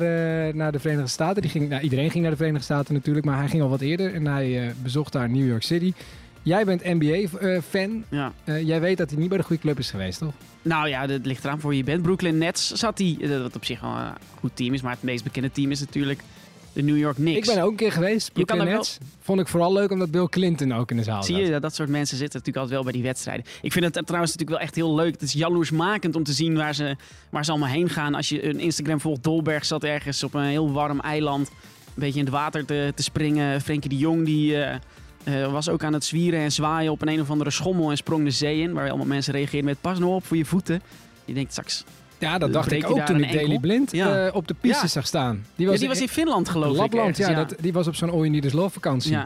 [0.56, 1.42] naar de Verenigde Staten.
[1.42, 3.82] Die ging, nou, iedereen ging naar de Verenigde Staten natuurlijk, maar hij ging al wat
[3.82, 5.94] eerder en hij bezocht daar New York City.
[6.46, 8.04] Jij bent NBA-fan.
[8.10, 8.34] Ja.
[8.43, 10.34] Eh, jij weet dat hij niet bij de goede club is geweest, toch?
[10.62, 12.02] Nou ja, dat ligt eraan voor wie je bent.
[12.02, 14.82] Brooklyn Nets zat hij, eh, wat op zich wel een goed team is.
[14.82, 16.22] Maar het meest bekende team is natuurlijk
[16.74, 17.38] de New York Knicks.
[17.38, 18.28] Ik ben er ook een keer geweest.
[18.28, 18.98] Je Brooklyn kan wel- Nets.
[19.22, 21.76] Vond ik vooral leuk omdat Bill Clinton ook in de zaal Zie je, dat, dat
[21.76, 23.46] soort mensen zitten natuurlijk altijd wel bij die wedstrijden.
[23.62, 25.12] Ik vind het trouwens natuurlijk wel echt heel leuk.
[25.14, 26.96] Het is jaloersmakend om te zien waar ze,
[27.30, 28.16] waar ze allemaal heen gaan.
[28.16, 31.48] Als je een Instagram volgt, Dolberg zat ergens op een heel warm eiland.
[31.50, 33.62] Een beetje in het water te, te springen.
[33.62, 34.76] Frenkie de Jong die, eh,
[35.26, 37.97] eh, was ook aan het zwieren en zwaaien op een een of andere schommel en
[37.97, 38.73] sprong de zee in.
[38.73, 40.82] Waar allemaal mensen reageerden met pas nou op voor je voeten.
[41.26, 41.84] Je denkt straks...
[42.19, 43.59] Ja, dat dacht Breek ik ook toen ik Daily?
[43.59, 44.26] Blind Ja.
[44.26, 44.88] eh, op de piste Ja.
[44.88, 45.34] zag staan.
[45.36, 46.78] Die Die was, die was in Finland geloof ik.
[46.82, 49.17] Lapland, ja, Dat, die was op zo'n All You Love vakantie.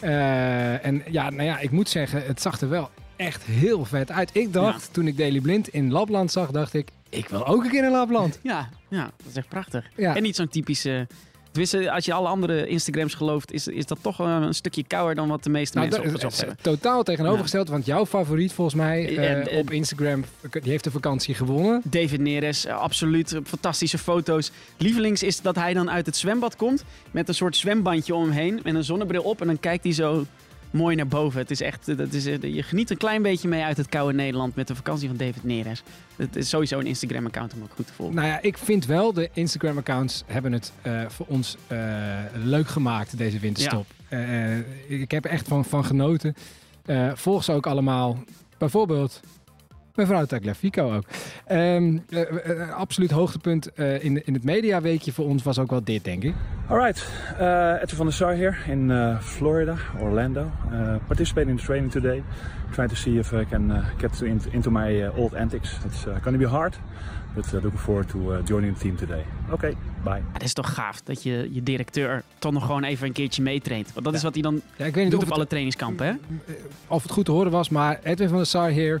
[0.00, 4.10] Eh, en ja, nou ja, ik moet zeggen, het zag er wel echt heel vet
[4.10, 4.30] uit.
[4.32, 7.70] Ik dacht, toen ik Daily Blind in Lapland zag, dacht ik, ik wil ook een
[7.70, 8.38] keer in Lapland.
[8.42, 9.84] Ja, ja, dat is echt prachtig.
[9.96, 11.06] En niet zo'n typische...
[11.50, 15.28] Tenminste, als je alle andere Instagrams gelooft, is, is dat toch een stukje kouder dan
[15.28, 16.56] wat de meeste Nou, mensen opgezocht hebben.
[16.62, 20.90] totaal tegenovergesteld, want jouw favoriet volgens mij eh, En- en- op Instagram, die heeft de
[20.90, 21.80] vakantie gewonnen.
[21.84, 23.38] David Neres, absoluut.
[23.44, 24.50] Fantastische foto's.
[24.76, 28.30] Lievelings is dat hij dan uit het zwembad komt met een soort zwembandje om hem
[28.32, 28.60] heen.
[28.64, 30.24] Met een zonnebril op en dan kijkt hij zo
[30.70, 31.40] mooi naar boven.
[31.40, 34.14] Het is echt, dat is, eh, je geniet een klein beetje mee uit het koude
[34.14, 35.82] Nederland met de vakantie van David Neres.
[36.16, 38.14] Het is sowieso een Instagram-account om ook goed te volgen.
[38.16, 41.78] Nou ja, ik vind wel, de Instagram-accounts hebben het eh, voor ons eh,
[42.34, 43.86] leuk gemaakt deze winterstop.
[44.08, 44.58] Eh,
[44.88, 46.34] ik heb er echt van, van genoten.
[47.14, 48.18] Volg ze ook allemaal.
[48.58, 49.20] Bijvoorbeeld
[49.96, 51.04] mevrouw Tagliafico ook.
[51.44, 56.04] Eh, eh, absoluut hoogtepunt eh, in, in het mediaweekje voor ons was ook wel dit,
[56.04, 56.34] denk ik.
[56.68, 57.08] All right,
[57.40, 60.50] uh, Edwin van der Sar here in uh, Florida, Orlando.
[60.72, 62.22] Uh, participating in the training today.
[62.72, 65.78] Trying to see if I can uh, get to in- into my uh, old antics.
[65.86, 66.78] It's uh, going to be hard,
[67.34, 69.24] but uh, looking forward to uh, joining the team today.
[69.50, 70.14] Okay, bye.
[70.14, 73.42] Ja, het is toch gaaf dat je je directeur toch nog gewoon even een keertje
[73.42, 73.92] meetraint.
[73.92, 75.46] Want dat is wat hij dan Ja, ik weet niet doet of op het, alle
[75.46, 76.12] trainingskampen, hè?
[76.86, 79.00] of het goed te horen was, maar Edwin van der Sar hier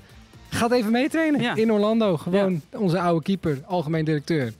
[0.50, 1.54] gaat even meetrainen Ja.
[1.54, 2.16] in Orlando.
[2.16, 4.52] Gewoon onze oude keeper, algemeen directeur.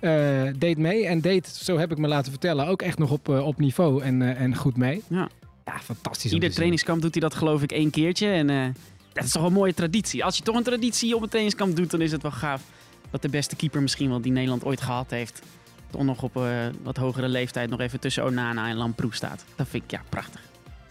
[0.00, 3.28] eh, deed mee en deed, zo heb ik me laten vertellen, ook echt nog op,
[3.28, 5.02] eh, op niveau en, eh, en goed mee.
[5.08, 5.28] Ja.
[5.64, 6.32] Ja, fantastisch.
[6.32, 8.26] Ieder trainingskamp doet hij dat geloof ik één keertje.
[8.28, 8.74] En
[9.12, 10.24] dat is toch een mooie traditie.
[10.24, 12.62] Als je toch een traditie op een trainingskamp doet, dan is het wel gaaf
[13.10, 15.42] dat de beste keeper misschien wel die Nederland ooit gehad heeft,
[15.90, 16.40] toch nog op
[16.82, 19.44] wat hogere leeftijd nog even tussen Onana en Lamproe staat.
[19.56, 20.40] Dat vind ik ja prachtig.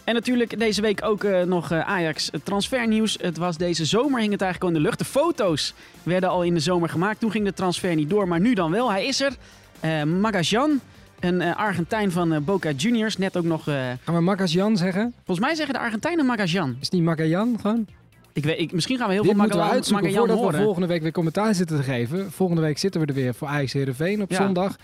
[0.04, 3.18] En natuurlijk deze week ook eh, nog eh, Ajax transfernieuws.
[3.22, 4.99] Het was deze zomer, hing het eigenlijk al in de lucht.
[4.99, 5.74] De foto's
[6.04, 7.20] werden al in de zomer gemaakt.
[7.20, 8.91] Toen ging de transfer niet door, maar nu dan wel.
[8.91, 9.36] Hij is er.
[10.06, 10.80] Magajan,
[11.20, 13.18] een Argentijn van Boca Juniors.
[13.18, 15.14] Net ook nog, Gaan we Magajan zeggen?
[15.26, 16.70] volgens mij zeggen de Argentijnen Magajan.
[16.70, 17.86] Is het niet Magajan gewoon?
[18.34, 20.43] Ik weet, ik, misschien gaan we heel Dit veel moeten we Magalan, uitzoeken Magajan voordat
[20.45, 20.60] horen.
[20.60, 22.32] we volgende week weer commentaar zitten te geven.
[22.32, 24.38] Volgende week zitten we er weer voor Ajax Heerenveen op Ja.
[24.38, 24.76] zondag.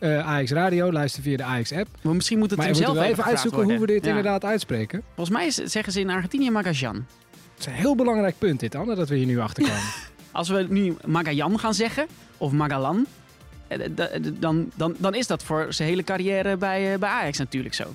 [0.00, 1.88] Eh Ajax Radio, luister via de Ajax app.
[2.02, 4.08] Maar misschien moet het Maar hem zelf wel even uitzoeken hoe we dit Ja.
[4.08, 5.02] inderdaad uitspreken.
[5.14, 6.94] Volgens mij is- zeggen ze in Argentinië Magajan.
[6.94, 9.80] Het is een heel belangrijk punt dit, Anne, dat we hier nu achter komen.
[10.32, 12.06] Als we nu Magajan gaan zeggen,
[12.38, 13.06] of Magalan,
[13.68, 13.78] eh,
[14.32, 17.94] dan, dan, dan is dat voor zijn hele carrière bij, eh, bij Ajax natuurlijk zo.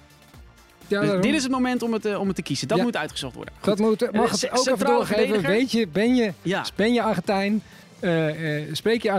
[0.87, 2.67] ja, Dus dit is het moment om het, om het te kiezen.
[2.67, 2.83] Dat Ja.
[2.83, 3.53] moet uitgezocht worden.
[3.59, 3.77] Goed.
[3.77, 5.41] dat moet, mag het ook even doorgeven.
[5.41, 7.61] Weet je, ben je, Ja, ben je Argentijn?
[8.71, 9.11] Spreek je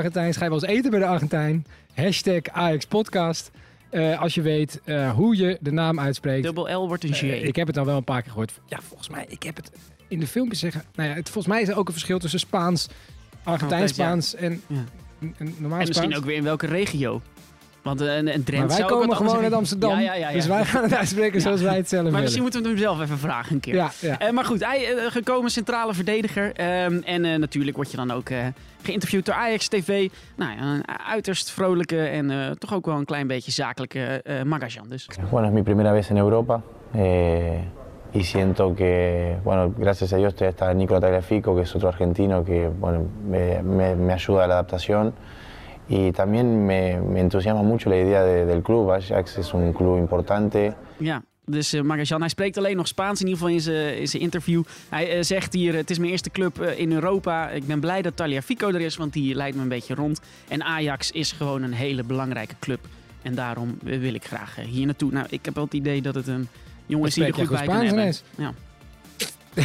[0.45, 1.67] je wel eens eten bij de Argentijn?
[1.97, 3.51] Hashtag Ajax Podcast.
[3.91, 6.43] Eh, als je weet eh, hoe je de naam uitspreekt.
[6.43, 7.23] dubbel L wordt een G.
[7.23, 8.53] Eh, ik heb het al wel een paar keer gehoord.
[8.67, 9.71] Ja, volgens mij, ik heb het
[10.09, 10.83] in de filmpjes zeggen.
[10.95, 12.89] Nou ja, het, volgens mij is er ook een verschil tussen Spaans,
[13.45, 14.85] Argentijns Spaans en, Ja.
[15.21, 16.17] en, en normaal en misschien Spaans.
[16.17, 17.21] ook weer in welke regio.
[17.83, 19.53] Want eh, een, een Drenthe maar wij komen gewoon uit.
[19.53, 19.91] Amsterdam.
[19.91, 20.35] Ja, ja, ja, ja.
[20.35, 22.21] Dus wij gaan het uitspreken zoals wij het zelf Maar willen.
[22.23, 23.75] misschien moeten we hem zelf even vragen een keer.
[23.75, 24.19] Ja, ja.
[24.19, 26.53] Eh, maar goed, hij eh, gekomen centrale verdediger.
[26.53, 28.47] Ehm, en eh, natuurlijk word je dan ook eh,
[28.87, 30.09] geïnterviewd door Ajax TV.
[30.37, 34.43] Nou ja, een uiterst vrolijke en eh, toch ook wel een klein beetje zakelijke eh
[34.43, 34.89] Magajan.
[34.89, 36.61] Dus Bueno, es mi primera vez en Europa
[36.95, 37.61] eh,
[38.13, 42.69] y siento que, bueno, gracias a Dios está Nicola Tagliafico, que es otro argentino que,
[42.81, 45.13] bueno, me, me- me ayuda a la adaptación
[45.89, 48.91] y también me, me entusiasma mucho la idea de- del club.
[48.91, 50.73] Ajax es un club importante.
[51.01, 54.09] ja, dus eh Magajan, hij spreekt alleen nog Spaans, in ieder geval in zijn, in
[54.09, 54.63] zijn interview.
[54.89, 57.51] Hij eh, zegt hier, het is mijn eerste club eh, in Europa.
[57.51, 60.21] Ik ben blij dat Tagliafico er is, want die leidt me een beetje rond.
[60.49, 62.89] En Ajax is gewoon een hele belangrijke club.
[63.23, 65.13] En daarom eh, wil ik graag eh, hier naartoe.
[65.13, 66.49] Nou, ik heb wel het idee dat het een
[66.87, 68.15] jongen is die er goed bij goed kan Spaans hebben.
[68.47, 68.55] Ja.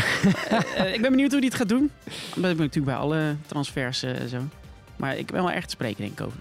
[0.76, 1.92] Eh, ik ben benieuwd hoe hij het gaat doen.
[2.04, 4.38] Dat ben ik natuurlijk bij alle transfers eh, zo.
[4.96, 6.40] Maar ik ben wel echt te spreken, denk ik, over.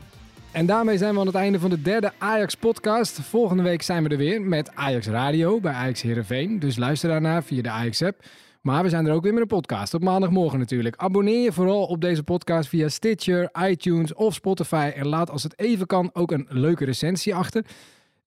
[0.52, 3.20] En daarmee zijn we aan het einde van de derde Ajax podcast.
[3.20, 6.58] Volgende week zijn we er weer met Ajax Radio bij Ajax Heerenveen.
[6.58, 8.24] Dus luister daarna via de Ajax app.
[8.60, 10.96] Maar we zijn er ook weer met een podcast op maandagmorgen natuurlijk.
[10.96, 14.92] Abonneer je vooral op deze podcast via Stitcher, iTunes of Spotify.
[14.94, 17.64] En laat als het even kan ook een leuke recensie achter.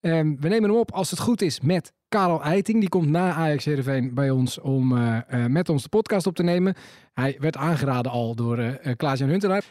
[0.04, 2.80] Ehm, we nemen hem op als het goed is met Karel Eiting.
[2.80, 6.34] Die komt na Ajax Heerenveen bij ons om eh, eh, met ons de podcast op
[6.34, 6.74] te nemen.
[7.14, 9.64] Hij werd aangeraden al door eh, Klaas-Jan Huntelaar.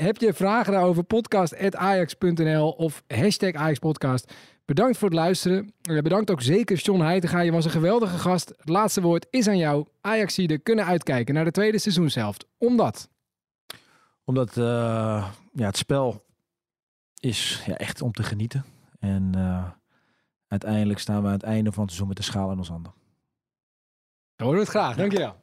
[0.00, 1.02] Heb je vragen daarover?
[1.02, 4.32] podcast.ajax.nl of hashtag AjaxPodcast.
[4.64, 5.74] Bedankt voor het luisteren.
[5.80, 7.40] Bedankt ook zeker John Heitinga.
[7.40, 8.48] Je was een geweldige gast.
[8.56, 9.86] Het laatste woord is aan jou.
[10.00, 12.46] Ajaxiden kunnen uitkijken naar de tweede seizoenshelft.
[12.58, 13.08] Omdat...
[14.24, 14.54] Omdat
[15.52, 16.24] ja, het spel
[17.20, 18.64] is ja, echt om te genieten.
[18.98, 19.34] En
[20.50, 22.92] uiteindelijk staan we aan het einde van het seizoen met de schaal in ons handen.
[24.36, 24.96] Dan horen we het graag.
[24.96, 25.36] Dankjewel.